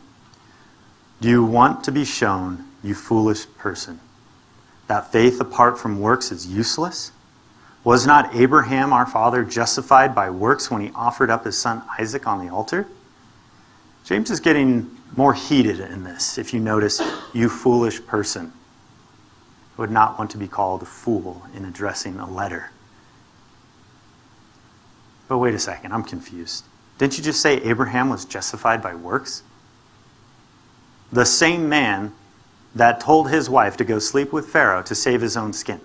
Do 1.19 1.29
you 1.29 1.43
want 1.43 1.83
to 1.85 1.91
be 1.91 2.05
shown, 2.05 2.65
you 2.83 2.93
foolish 2.93 3.45
person, 3.57 3.99
that 4.87 5.11
faith 5.11 5.39
apart 5.41 5.79
from 5.79 5.99
works 5.99 6.31
is 6.31 6.45
useless? 6.45 7.11
Was 7.83 8.05
not 8.05 8.35
Abraham 8.35 8.93
our 8.93 9.05
father 9.05 9.43
justified 9.43 10.13
by 10.13 10.29
works 10.29 10.69
when 10.69 10.81
he 10.81 10.91
offered 10.93 11.29
up 11.29 11.45
his 11.45 11.57
son 11.57 11.81
Isaac 11.99 12.27
on 12.27 12.45
the 12.45 12.53
altar? 12.53 12.87
James 14.03 14.29
is 14.29 14.39
getting 14.39 14.95
more 15.15 15.33
heated 15.33 15.79
in 15.79 16.03
this, 16.03 16.37
if 16.37 16.53
you 16.53 16.59
notice, 16.59 17.01
you 17.33 17.49
foolish 17.49 18.05
person. 18.05 18.53
I 19.77 19.81
would 19.81 19.91
not 19.91 20.17
want 20.17 20.31
to 20.31 20.37
be 20.37 20.47
called 20.47 20.81
a 20.81 20.85
fool 20.85 21.43
in 21.55 21.65
addressing 21.65 22.19
a 22.19 22.29
letter. 22.29 22.71
But 25.27 25.39
wait 25.39 25.53
a 25.53 25.59
second, 25.59 25.93
I'm 25.93 26.03
confused. 26.03 26.65
Didn't 26.97 27.17
you 27.17 27.23
just 27.23 27.41
say 27.41 27.61
Abraham 27.63 28.09
was 28.09 28.25
justified 28.25 28.81
by 28.81 28.95
works? 28.95 29.43
The 31.11 31.25
same 31.25 31.69
man 31.69 32.13
that 32.75 32.99
told 32.99 33.29
his 33.29 33.49
wife 33.49 33.77
to 33.77 33.83
go 33.83 33.99
sleep 33.99 34.31
with 34.31 34.47
Pharaoh 34.47 34.83
to 34.83 34.95
save 34.95 35.21
his 35.21 35.35
own 35.35 35.53
skin. 35.53 35.81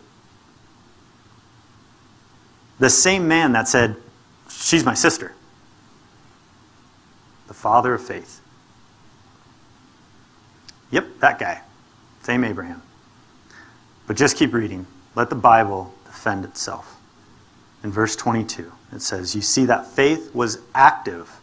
The 2.78 2.90
same 2.90 3.28
man 3.28 3.52
that 3.52 3.68
said, 3.68 3.96
She's 4.50 4.84
my 4.84 4.94
sister. 4.94 5.32
The 7.48 7.54
father 7.54 7.94
of 7.94 8.02
faith. 8.02 8.40
Yep, 10.90 11.06
that 11.20 11.38
guy. 11.38 11.62
Same 12.22 12.44
Abraham. 12.44 12.82
But 14.06 14.16
just 14.16 14.36
keep 14.36 14.52
reading. 14.52 14.86
Let 15.14 15.30
the 15.30 15.36
Bible 15.36 15.94
defend 16.04 16.44
itself. 16.44 16.96
In 17.82 17.90
verse 17.90 18.14
22, 18.14 18.70
it 18.92 19.02
says, 19.02 19.34
You 19.34 19.42
see 19.42 19.64
that 19.66 19.86
faith 19.86 20.34
was 20.34 20.58
active 20.74 21.40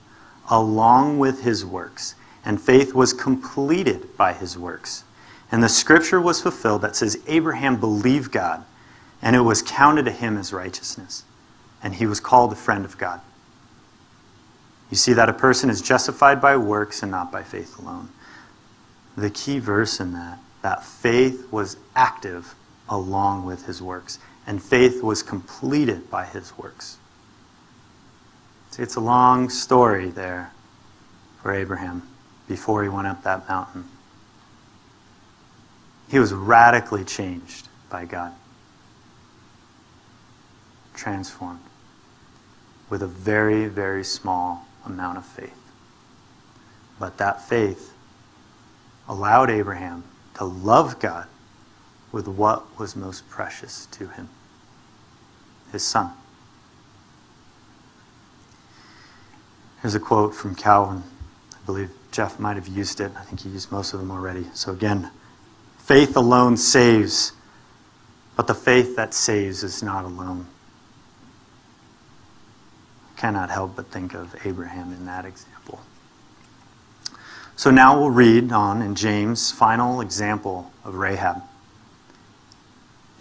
along 0.50 1.20
with 1.20 1.42
his 1.42 1.66
works, 1.66 2.16
and 2.46 2.60
faith 2.62 2.94
was 2.94 3.14
completed 3.14 4.16
by 4.18 4.34
his 4.34 4.58
works. 4.58 5.04
And 5.52 5.64
the 5.64 5.70
scripture 5.70 6.22
was 6.22 6.42
fulfilled 6.42 6.82
that 6.82 6.96
says, 6.96 7.22
Abraham 7.28 7.80
believed 7.80 8.32
God, 8.32 8.64
and 9.22 9.36
it 9.36 9.42
was 9.42 9.62
counted 9.62 10.06
to 10.06 10.12
him 10.12 10.38
as 10.38 10.54
righteousness, 10.54 11.24
and 11.82 11.96
he 11.96 12.06
was 12.06 12.20
called 12.20 12.52
a 12.52 12.56
friend 12.56 12.86
of 12.86 12.98
God. 12.98 13.22
You 14.90 14.98
see 14.98 15.14
that 15.14 15.30
a 15.30 15.34
person 15.34 15.70
is 15.70 15.82
justified 15.82 16.42
by 16.42 16.58
works 16.58 17.04
and 17.04 17.12
not 17.12 17.32
by 17.32 17.44
faith 17.44 17.78
alone. 17.80 18.10
The 19.18 19.30
key 19.30 19.60
verse 19.60 20.00
in 20.00 20.14
that, 20.14 20.40
that 20.62 20.84
faith 20.84 21.52
was 21.52 21.78
active 21.96 22.56
along 22.88 23.46
with 23.46 23.66
his 23.66 23.82
works, 23.82 24.20
and 24.48 24.62
faith 24.62 25.04
was 25.04 25.22
completed 25.22 26.10
by 26.10 26.26
his 26.26 26.58
works. 26.58 26.98
See, 28.72 28.84
it's 28.84 28.96
a 28.96 29.02
long 29.02 29.50
story 29.50 30.10
there 30.10 30.52
for 31.42 31.54
Abraham 31.54 32.08
before 32.50 32.84
he 32.84 32.90
went 32.90 33.08
up 33.08 33.24
that 33.24 33.48
mountain. 33.48 33.86
He 36.10 36.20
was 36.20 36.34
radically 36.34 37.06
changed 37.06 37.70
by 37.90 38.06
God, 38.06 38.34
transformed 40.96 41.62
with 42.90 43.04
a 43.04 43.08
very, 43.08 43.68
very 43.68 44.04
small 44.04 44.66
amount 44.84 45.20
of 45.20 45.26
faith. 45.26 45.54
But 47.00 47.20
that 47.20 47.48
faith 47.48 47.94
allowed 49.08 49.52
Abraham 49.52 50.04
to 50.34 50.44
love 50.44 51.00
God 51.00 51.28
with 52.12 52.28
what 52.28 52.80
was 52.80 52.96
most 52.96 53.30
precious 53.30 53.86
to 53.92 54.08
him 54.08 54.28
his 55.72 55.84
son. 55.84 56.12
Here's 59.84 59.94
a 59.94 60.00
quote 60.00 60.34
from 60.34 60.56
Calvin. 60.56 61.04
I 61.54 61.66
believe 61.68 61.92
Jeff 62.12 62.40
might 62.40 62.56
have 62.56 62.68
used 62.68 63.00
it. 63.00 63.12
I 63.18 63.24
think 63.24 63.42
he 63.42 63.50
used 63.50 63.72
most 63.72 63.94
of 63.94 64.00
them 64.00 64.12
already. 64.12 64.46
So, 64.54 64.72
again, 64.72 65.12
faith 65.78 66.16
alone 66.16 66.58
saves, 66.58 67.34
but 68.36 68.48
the 68.48 68.56
faith 68.56 68.96
that 68.96 69.14
saves 69.14 69.64
is 69.64 69.84
not 69.84 70.06
alone 70.06 70.48
cannot 73.20 73.50
help 73.50 73.76
but 73.76 73.88
think 73.88 74.14
of 74.14 74.34
Abraham 74.46 74.94
in 74.94 75.06
that 75.06 75.26
example. 75.26 75.82
So 77.58 77.70
now 77.70 78.00
we'll 78.00 78.10
read 78.10 78.54
on 78.54 78.82
in 78.82 78.96
James' 78.96 79.52
final 79.52 80.00
example 80.00 80.72
of 80.86 80.96
Rahab. 80.96 81.44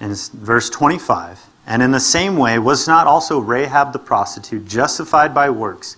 In 0.01 0.14
verse 0.14 0.70
25, 0.70 1.44
and 1.66 1.83
in 1.83 1.90
the 1.90 1.98
same 1.98 2.37
way, 2.37 2.57
was 2.61 2.87
not 2.87 3.09
also 3.09 3.40
Rahab 3.40 3.92
the 3.92 3.98
prostitute 3.98 4.68
justified 4.68 5.35
by 5.35 5.51
works 5.51 5.96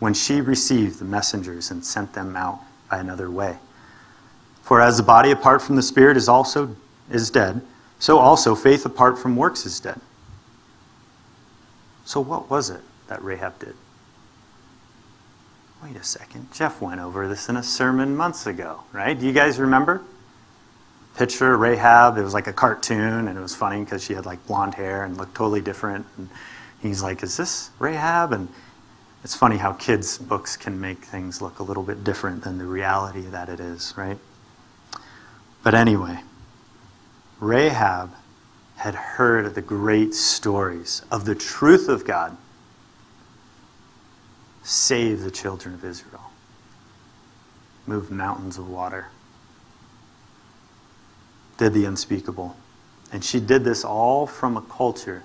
when 0.00 0.12
she 0.12 0.40
received 0.40 0.98
the 0.98 1.04
messengers 1.04 1.70
and 1.70 1.84
sent 1.84 2.12
them 2.14 2.34
out 2.36 2.60
by 2.90 2.98
another 2.98 3.30
way? 3.30 3.58
For 4.62 4.80
as 4.80 4.96
the 4.96 5.02
body 5.04 5.30
apart 5.30 5.62
from 5.62 5.76
the 5.76 5.82
spirit 5.82 6.16
is 6.16 6.28
also 6.28 6.74
is 7.10 7.30
dead, 7.30 7.60
so 7.98 8.18
also 8.18 8.54
faith 8.54 8.84
apart 8.84 9.18
from 9.18 9.36
works 9.36 9.64
is 9.64 9.78
dead. 9.78 10.00
So 12.04 12.20
what 12.20 12.50
was 12.50 12.70
it? 12.70 12.80
that 13.10 13.22
Rahab 13.22 13.58
did. 13.58 13.74
Wait 15.82 15.96
a 15.96 16.04
second. 16.04 16.48
Jeff 16.52 16.80
went 16.80 17.00
over 17.00 17.28
this 17.28 17.48
in 17.48 17.56
a 17.56 17.62
sermon 17.62 18.16
months 18.16 18.46
ago, 18.46 18.80
right? 18.92 19.18
Do 19.18 19.26
you 19.26 19.32
guys 19.32 19.58
remember? 19.58 20.02
Picture 21.16 21.56
Rahab. 21.56 22.16
It 22.18 22.22
was 22.22 22.32
like 22.32 22.46
a 22.46 22.52
cartoon, 22.52 23.28
and 23.28 23.36
it 23.36 23.40
was 23.40 23.54
funny 23.54 23.80
because 23.82 24.04
she 24.04 24.14
had 24.14 24.26
like 24.26 24.46
blonde 24.46 24.74
hair 24.74 25.04
and 25.04 25.16
looked 25.16 25.34
totally 25.34 25.60
different. 25.60 26.06
And 26.16 26.28
he's 26.80 27.02
like, 27.02 27.22
Is 27.22 27.36
this 27.36 27.70
Rahab? 27.80 28.32
And 28.32 28.48
it's 29.22 29.34
funny 29.34 29.58
how 29.58 29.72
kids' 29.72 30.18
books 30.18 30.56
can 30.56 30.80
make 30.80 31.04
things 31.04 31.42
look 31.42 31.58
a 31.58 31.62
little 31.62 31.82
bit 31.82 32.02
different 32.04 32.42
than 32.42 32.58
the 32.58 32.64
reality 32.64 33.22
that 33.22 33.48
it 33.48 33.60
is, 33.60 33.94
right? 33.96 34.18
But 35.62 35.74
anyway, 35.74 36.20
Rahab 37.38 38.14
had 38.76 38.94
heard 38.94 39.54
the 39.54 39.62
great 39.62 40.14
stories 40.14 41.02
of 41.10 41.26
the 41.26 41.34
truth 41.34 41.88
of 41.88 42.06
God 42.06 42.36
save 44.62 45.20
the 45.20 45.30
children 45.30 45.74
of 45.74 45.84
Israel, 45.84 46.30
move 47.86 48.10
mountains 48.10 48.56
of 48.56 48.68
water, 48.68 49.08
did 51.58 51.74
the 51.74 51.84
unspeakable. 51.84 52.56
And 53.12 53.22
she 53.22 53.40
did 53.40 53.64
this 53.64 53.84
all 53.84 54.26
from 54.26 54.56
a 54.56 54.62
culture 54.62 55.24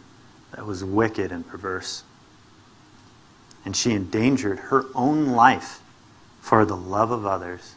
that 0.51 0.65
was 0.65 0.83
wicked 0.83 1.31
and 1.31 1.47
perverse. 1.47 2.03
And 3.65 3.75
she 3.75 3.91
endangered 3.91 4.59
her 4.59 4.85
own 4.93 5.29
life 5.29 5.81
for 6.39 6.63
the 6.63 6.77
love 6.77 7.09
of 7.09 7.25
others 7.25 7.73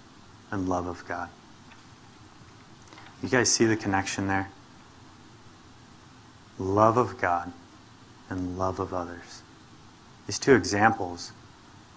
and 0.51 0.69
love 0.69 0.87
of 0.87 1.07
God. 1.09 1.31
You 3.23 3.31
guys 3.31 3.51
see 3.51 3.65
the 3.65 3.77
connection 3.77 4.29
there? 4.29 4.51
Love 6.59 6.99
of 6.99 7.19
God 7.19 7.53
and 8.29 8.59
love 8.59 8.79
of 8.79 8.93
others. 8.93 9.43
These 10.27 10.39
two 10.39 10.55
examples 10.55 11.33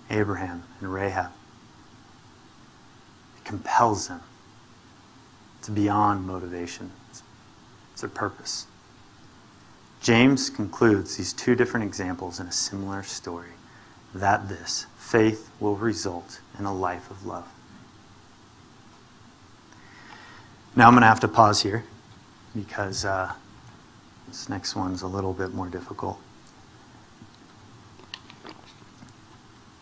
Abraham 0.09 0.63
and 0.79 0.93
Rahab. 0.93 1.31
It 3.37 3.45
compels 3.45 4.07
them. 4.07 4.21
It's 5.59 5.69
beyond 5.69 6.25
motivation, 6.25 6.91
it's, 7.09 7.23
it's 7.93 8.03
a 8.03 8.09
purpose. 8.09 8.65
James 10.01 10.49
concludes 10.49 11.17
these 11.17 11.33
two 11.33 11.55
different 11.55 11.85
examples 11.85 12.39
in 12.39 12.47
a 12.47 12.51
similar 12.51 13.03
story 13.03 13.51
that 14.13 14.49
this 14.49 14.85
faith 14.97 15.49
will 15.59 15.75
result 15.75 16.39
in 16.59 16.65
a 16.65 16.73
life 16.73 17.09
of 17.09 17.25
love. 17.25 17.47
Now 20.75 20.87
I'm 20.87 20.93
going 20.93 21.01
to 21.01 21.07
have 21.07 21.19
to 21.21 21.27
pause 21.27 21.61
here 21.61 21.83
because 22.55 23.05
uh, 23.05 23.33
this 24.27 24.47
next 24.47 24.75
one's 24.75 25.01
a 25.01 25.07
little 25.07 25.33
bit 25.33 25.53
more 25.53 25.67
difficult. 25.67 26.17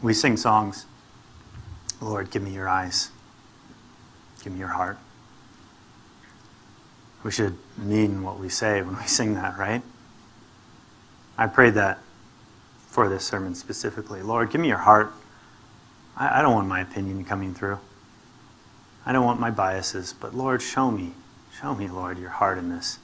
We 0.01 0.13
sing 0.13 0.37
songs. 0.37 0.85
Lord, 2.01 2.31
give 2.31 2.41
me 2.41 2.53
your 2.53 2.69
eyes. 2.69 3.11
Give 4.43 4.53
me 4.53 4.59
your 4.59 4.69
heart. 4.69 4.97
We 7.23 7.31
should 7.31 7.57
mean 7.77 8.23
what 8.23 8.39
we 8.39 8.47
say 8.49 8.81
when 8.81 8.97
we 8.97 9.03
sing 9.03 9.35
that, 9.35 9.57
right? 9.57 9.81
I 11.37 11.47
prayed 11.47 11.73
that 11.73 11.99
for 12.89 13.07
this 13.07 13.23
sermon 13.23 13.55
specifically. 13.55 14.21
Lord, 14.21 14.51
give 14.51 14.59
me 14.59 14.67
your 14.67 14.77
heart. 14.79 15.13
I, 16.17 16.39
I 16.39 16.41
don't 16.41 16.53
want 16.53 16.67
my 16.67 16.81
opinion 16.81 17.23
coming 17.23 17.53
through. 17.53 17.79
I 19.05 19.13
don't 19.13 19.23
want 19.23 19.39
my 19.39 19.51
biases, 19.51 20.13
but 20.13 20.35
Lord, 20.35 20.61
show 20.61 20.91
me. 20.91 21.13
Show 21.59 21.75
me, 21.75 21.87
Lord, 21.87 22.17
your 22.17 22.29
heart 22.29 22.57
in 22.57 22.69
this. 22.69 22.99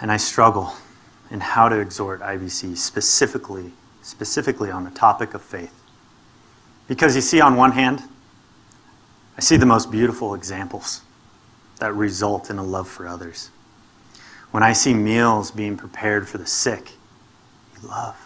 And 0.00 0.12
I 0.12 0.18
struggle 0.18 0.74
in 1.30 1.40
how 1.40 1.68
to 1.68 1.80
exhort 1.80 2.20
IBC 2.20 2.76
specifically, 2.76 3.72
specifically 4.02 4.70
on 4.70 4.84
the 4.84 4.90
topic 4.90 5.34
of 5.34 5.42
faith. 5.42 5.72
Because 6.86 7.16
you 7.16 7.22
see, 7.22 7.40
on 7.40 7.56
one 7.56 7.72
hand, 7.72 8.02
I 9.36 9.40
see 9.40 9.56
the 9.56 9.66
most 9.66 9.90
beautiful 9.90 10.34
examples 10.34 11.00
that 11.78 11.94
result 11.94 12.50
in 12.50 12.58
a 12.58 12.62
love 12.62 12.88
for 12.88 13.08
others. 13.08 13.50
When 14.56 14.62
I 14.62 14.72
see 14.72 14.94
meals 14.94 15.50
being 15.50 15.76
prepared 15.76 16.26
for 16.26 16.38
the 16.38 16.46
sick, 16.46 16.92
you 17.74 17.86
love. 17.90 18.16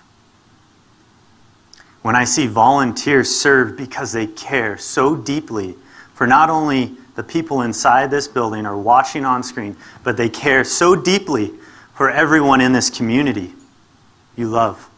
When 2.02 2.14
I 2.14 2.22
see 2.22 2.46
volunteers 2.46 3.28
serve 3.28 3.76
because 3.76 4.12
they 4.12 4.28
care 4.28 4.78
so 4.78 5.16
deeply 5.16 5.74
for 6.14 6.28
not 6.28 6.48
only 6.48 6.94
the 7.16 7.24
people 7.24 7.62
inside 7.62 8.12
this 8.12 8.28
building 8.28 8.64
or 8.64 8.78
watching 8.78 9.24
on 9.24 9.42
screen, 9.42 9.76
but 10.04 10.16
they 10.16 10.28
care 10.28 10.62
so 10.62 10.94
deeply 10.94 11.52
for 11.94 12.08
everyone 12.08 12.60
in 12.60 12.72
this 12.72 12.90
community 12.90 13.52
you 14.36 14.46
love. 14.46 14.88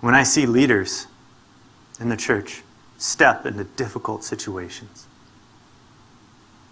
When 0.00 0.16
I 0.16 0.24
see 0.24 0.44
leaders 0.44 1.06
in 2.00 2.08
the 2.08 2.16
church 2.16 2.64
step 2.98 3.46
into 3.46 3.62
difficult 3.62 4.24
situations 4.24 5.06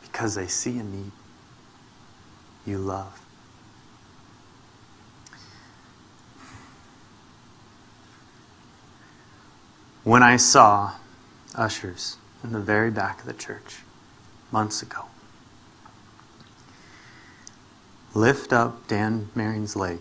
because 0.03 0.35
they 0.35 0.49
see 0.49 0.77
a 0.81 0.83
need, 0.83 1.13
you 2.69 2.79
love. 2.79 3.19
when 10.09 10.23
I 10.23 10.39
saw 10.39 10.95
ushers 11.55 12.17
in 12.43 12.53
the 12.53 12.61
very 12.61 12.91
back 12.91 13.21
of 13.21 13.27
the 13.27 13.35
church 13.35 13.81
months 14.51 14.81
ago 14.81 15.05
lift 18.15 18.51
up 18.51 18.89
Dan 18.89 19.29
Marion's 19.35 19.77
leg 19.77 20.01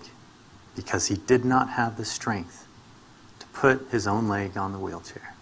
because 0.77 1.07
he 1.07 1.15
did 1.15 1.43
not 1.43 1.71
have 1.71 1.97
the 1.97 2.05
strength 2.05 2.65
to 3.39 3.45
put 3.47 3.85
his 3.91 4.07
own 4.07 4.29
leg 4.29 4.55
on 4.55 4.71
the 4.71 4.79
wheelchair. 4.79 5.35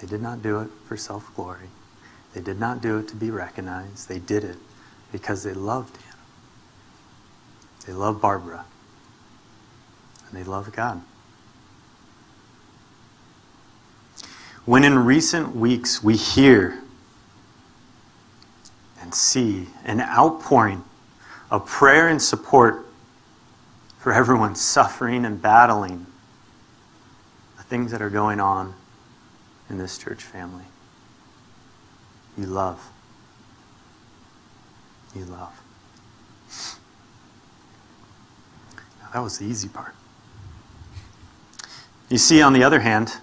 They 0.00 0.06
did 0.06 0.22
not 0.22 0.42
do 0.42 0.60
it 0.60 0.68
for 0.86 0.96
self 0.96 1.34
glory. 1.34 1.70
They 2.36 2.42
did 2.42 2.60
not 2.60 2.82
do 2.82 2.98
it 2.98 3.08
to 3.08 3.16
be 3.16 3.30
recognized. 3.30 4.10
They 4.10 4.18
did 4.18 4.44
it 4.44 4.58
because 5.10 5.42
they 5.42 5.54
loved 5.54 5.96
him. 5.96 6.14
They 7.86 7.94
love 7.94 8.20
Barbara. 8.20 8.66
And 10.28 10.38
they 10.38 10.44
love 10.44 10.70
God. 10.70 11.00
When 14.66 14.84
in 14.84 14.98
recent 14.98 15.56
weeks 15.56 16.04
we 16.04 16.14
hear 16.14 16.82
and 19.00 19.14
see 19.14 19.68
an 19.86 20.02
outpouring 20.02 20.84
of 21.50 21.64
prayer 21.64 22.06
and 22.06 22.20
support 22.20 22.84
for 23.96 24.12
everyone 24.12 24.56
suffering 24.56 25.24
and 25.24 25.40
battling 25.40 26.04
the 27.56 27.62
things 27.62 27.92
that 27.92 28.02
are 28.02 28.10
going 28.10 28.40
on 28.40 28.74
in 29.70 29.78
this 29.78 29.96
church 29.96 30.22
family. 30.22 30.64
You 32.38 32.46
love. 32.46 32.90
You 35.14 35.24
love. 35.24 35.52
Now, 39.00 39.08
that 39.14 39.20
was 39.20 39.38
the 39.38 39.46
easy 39.46 39.68
part. 39.68 39.94
You 42.10 42.18
see, 42.18 42.42
on 42.42 42.52
the 42.52 42.62
other 42.62 42.80
hand, 42.80 43.16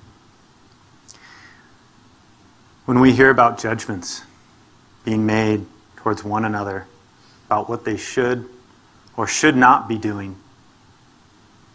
when 2.86 2.99
we 2.99 3.13
hear 3.13 3.30
about 3.30 3.60
judgments 3.60 4.23
being 5.06 5.26
made 5.26 5.65
towards 5.97 6.23
one 6.23 6.43
another 6.43 6.88
about 7.45 7.69
what 7.69 7.86
they 7.86 7.95
should 7.95 8.49
or 9.15 9.28
should 9.28 9.56
not 9.56 9.88
be 9.88 9.97
doing, 9.97 10.36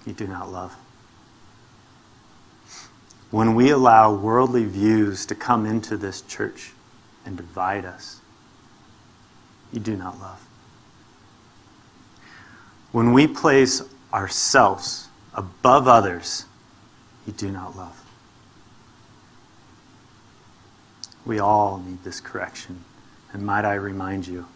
you 0.05 0.13
do 0.13 0.27
not 0.27 0.51
love. 0.51 0.75
When 3.31 3.55
we 3.55 3.71
allow 3.71 4.13
worldly 4.13 4.65
views 4.65 5.25
to 5.27 5.35
come 5.35 5.65
into 5.65 5.97
this 5.97 6.23
church 6.23 6.73
and 7.25 7.37
divide 7.37 7.85
us, 7.85 8.21
you 9.73 9.81
do 9.81 9.97
not 9.97 10.19
love. 10.21 10.47
When 12.93 13.13
we 13.13 13.27
place 13.27 13.83
ourselves 14.13 15.09
above 15.35 15.87
others, 15.87 16.47
you 17.27 17.33
do 17.33 17.51
not 17.51 17.77
love. 17.77 18.03
We 21.27 21.39
all 21.39 21.79
need 21.79 22.03
this 22.05 22.21
correction. 22.21 22.85
And 23.33 23.45
might 23.45 23.67
I 23.67 23.75
remind 23.75 24.27
you, 24.27 24.47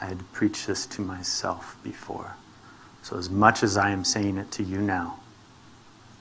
I 0.00 0.06
had 0.06 0.32
preached 0.32 0.66
this 0.66 0.86
to 0.86 1.02
myself 1.02 1.76
before. 1.84 2.36
So, 3.02 3.18
as 3.18 3.28
much 3.28 3.62
as 3.62 3.76
I 3.76 3.90
am 3.90 4.04
saying 4.04 4.38
it 4.38 4.50
to 4.52 4.62
you 4.62 4.78
now, 4.80 5.18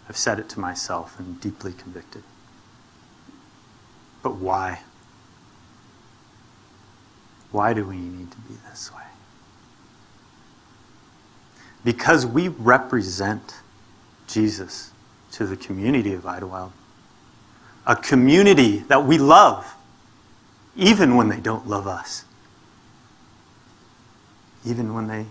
I've 0.10 0.18
said 0.18 0.40
it 0.40 0.50
to 0.50 0.60
myself 0.60 1.18
and 1.20 1.40
deeply 1.40 1.72
convicted. 1.72 2.24
But 4.22 4.36
why? 4.36 4.82
Why 7.52 7.74
do 7.74 7.86
we 7.86 7.98
need 7.98 8.32
to 8.32 8.38
be 8.38 8.56
this 8.70 8.92
way? 8.94 9.02
Because 11.84 12.26
we 12.26 12.48
represent 12.48 13.56
Jesus 14.28 14.92
to 15.32 15.46
the 15.46 15.58
community 15.58 16.14
of 16.14 16.26
Idlewild. 16.26 16.72
A 17.86 17.96
community 17.96 18.80
that 18.88 19.06
we 19.06 19.18
love, 19.18 19.76
even 20.76 21.16
when 21.16 21.30
they 21.30 21.40
don't 21.40 21.68
love 21.68 21.88
us. 21.88 22.26
Even 24.66 24.94
when 24.94 25.08
they 25.08 25.26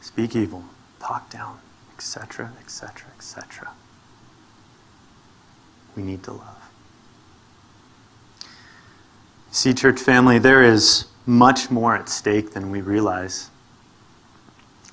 speak 0.00 0.34
evil, 0.34 0.64
talk 1.00 1.30
down, 1.30 1.58
etc., 1.96 2.52
etc., 2.60 3.06
etc. 3.16 3.70
We 5.96 6.02
need 6.02 6.24
to 6.24 6.32
love. 6.32 6.70
See, 9.52 9.72
church 9.72 10.00
family, 10.00 10.40
there 10.40 10.64
is 10.64 11.06
much 11.26 11.70
more 11.70 11.94
at 11.94 12.08
stake 12.08 12.52
than 12.52 12.70
we 12.70 12.80
realize. 12.80 13.50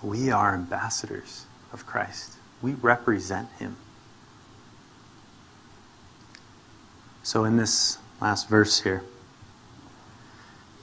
We 0.02 0.32
are 0.32 0.54
ambassadors 0.54 1.46
of 1.74 1.86
Christ, 1.86 2.36
we 2.62 2.74
represent 2.74 3.50
Him. 3.60 3.78
So, 7.24 7.46
in 7.46 7.56
this 7.56 7.98
last 8.20 8.50
verse 8.50 8.82
here, 8.82 9.04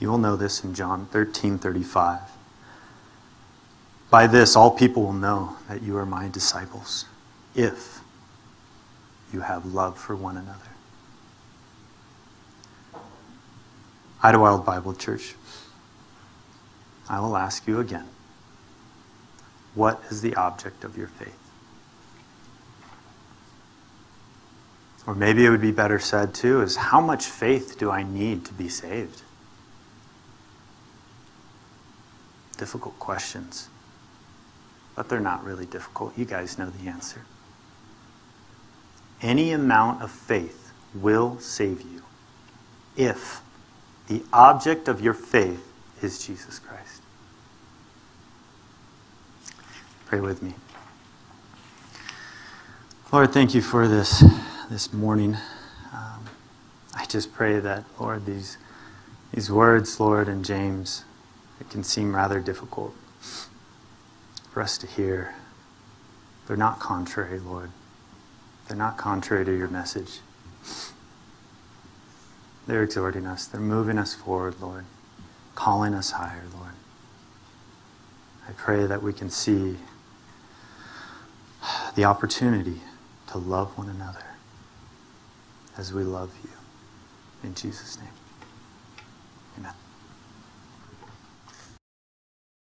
you 0.00 0.08
will 0.08 0.18
know 0.18 0.36
this 0.36 0.62
in 0.62 0.74
John 0.74 1.06
13 1.06 1.58
35. 1.58 2.20
By 4.10 4.26
this, 4.26 4.56
all 4.56 4.70
people 4.70 5.02
will 5.02 5.12
know 5.12 5.56
that 5.68 5.82
you 5.82 5.96
are 5.98 6.06
my 6.06 6.28
disciples, 6.28 7.04
if 7.54 8.00
you 9.32 9.40
have 9.40 9.66
love 9.66 9.98
for 9.98 10.16
one 10.16 10.36
another. 10.36 10.60
Idlewild 14.22 14.64
Bible 14.64 14.94
Church, 14.94 15.34
I 17.08 17.20
will 17.20 17.36
ask 17.36 17.66
you 17.66 17.80
again 17.80 18.06
what 19.74 20.02
is 20.10 20.22
the 20.22 20.34
object 20.34 20.84
of 20.84 20.96
your 20.96 21.06
faith? 21.06 21.38
Or 25.06 25.14
maybe 25.14 25.46
it 25.46 25.50
would 25.50 25.60
be 25.60 25.72
better 25.72 25.98
said 25.98 26.34
too 26.34 26.60
is 26.60 26.76
how 26.76 27.00
much 27.00 27.26
faith 27.26 27.78
do 27.78 27.90
I 27.90 28.02
need 28.02 28.44
to 28.46 28.52
be 28.52 28.68
saved? 28.68 29.22
Difficult 32.56 32.98
questions. 32.98 33.68
But 34.94 35.08
they're 35.08 35.20
not 35.20 35.44
really 35.44 35.64
difficult. 35.64 36.18
You 36.18 36.24
guys 36.24 36.58
know 36.58 36.70
the 36.70 36.88
answer. 36.88 37.22
Any 39.22 39.52
amount 39.52 40.02
of 40.02 40.10
faith 40.10 40.72
will 40.94 41.38
save 41.38 41.82
you 41.82 42.02
if 42.96 43.40
the 44.08 44.22
object 44.32 44.88
of 44.88 45.00
your 45.00 45.14
faith 45.14 45.67
is 46.02 46.24
Jesus 46.24 46.58
Christ. 46.58 47.02
Pray 50.06 50.20
with 50.20 50.42
me. 50.42 50.54
Lord, 53.12 53.32
thank 53.32 53.54
you 53.54 53.62
for 53.62 53.88
this 53.88 54.22
this 54.70 54.92
morning. 54.92 55.36
Um, 55.92 56.24
I 56.94 57.06
just 57.06 57.32
pray 57.32 57.58
that, 57.60 57.84
Lord, 57.98 58.26
these 58.26 58.58
these 59.32 59.50
words, 59.50 60.00
Lord, 60.00 60.28
and 60.28 60.44
James, 60.44 61.04
it 61.60 61.70
can 61.70 61.82
seem 61.84 62.14
rather 62.14 62.40
difficult 62.40 62.94
for 64.50 64.62
us 64.62 64.78
to 64.78 64.86
hear. 64.86 65.34
They're 66.46 66.56
not 66.56 66.80
contrary, 66.80 67.38
Lord. 67.38 67.70
They're 68.66 68.76
not 68.76 68.96
contrary 68.96 69.44
to 69.44 69.56
your 69.56 69.68
message. 69.68 70.20
They're 72.66 72.82
exhorting 72.82 73.26
us, 73.26 73.46
they're 73.46 73.60
moving 73.60 73.98
us 73.98 74.14
forward, 74.14 74.60
Lord, 74.60 74.84
calling 75.58 75.92
us 75.92 76.12
higher, 76.12 76.44
Lord. 76.56 76.70
I 78.48 78.52
pray 78.52 78.86
that 78.86 79.02
we 79.02 79.12
can 79.12 79.28
see 79.28 79.74
the 81.96 82.04
opportunity 82.04 82.80
to 83.32 83.38
love 83.38 83.76
one 83.76 83.88
another 83.88 84.24
as 85.76 85.92
we 85.92 86.04
love 86.04 86.30
you. 86.44 86.50
In 87.42 87.56
Jesus' 87.56 87.98
name. 87.98 88.17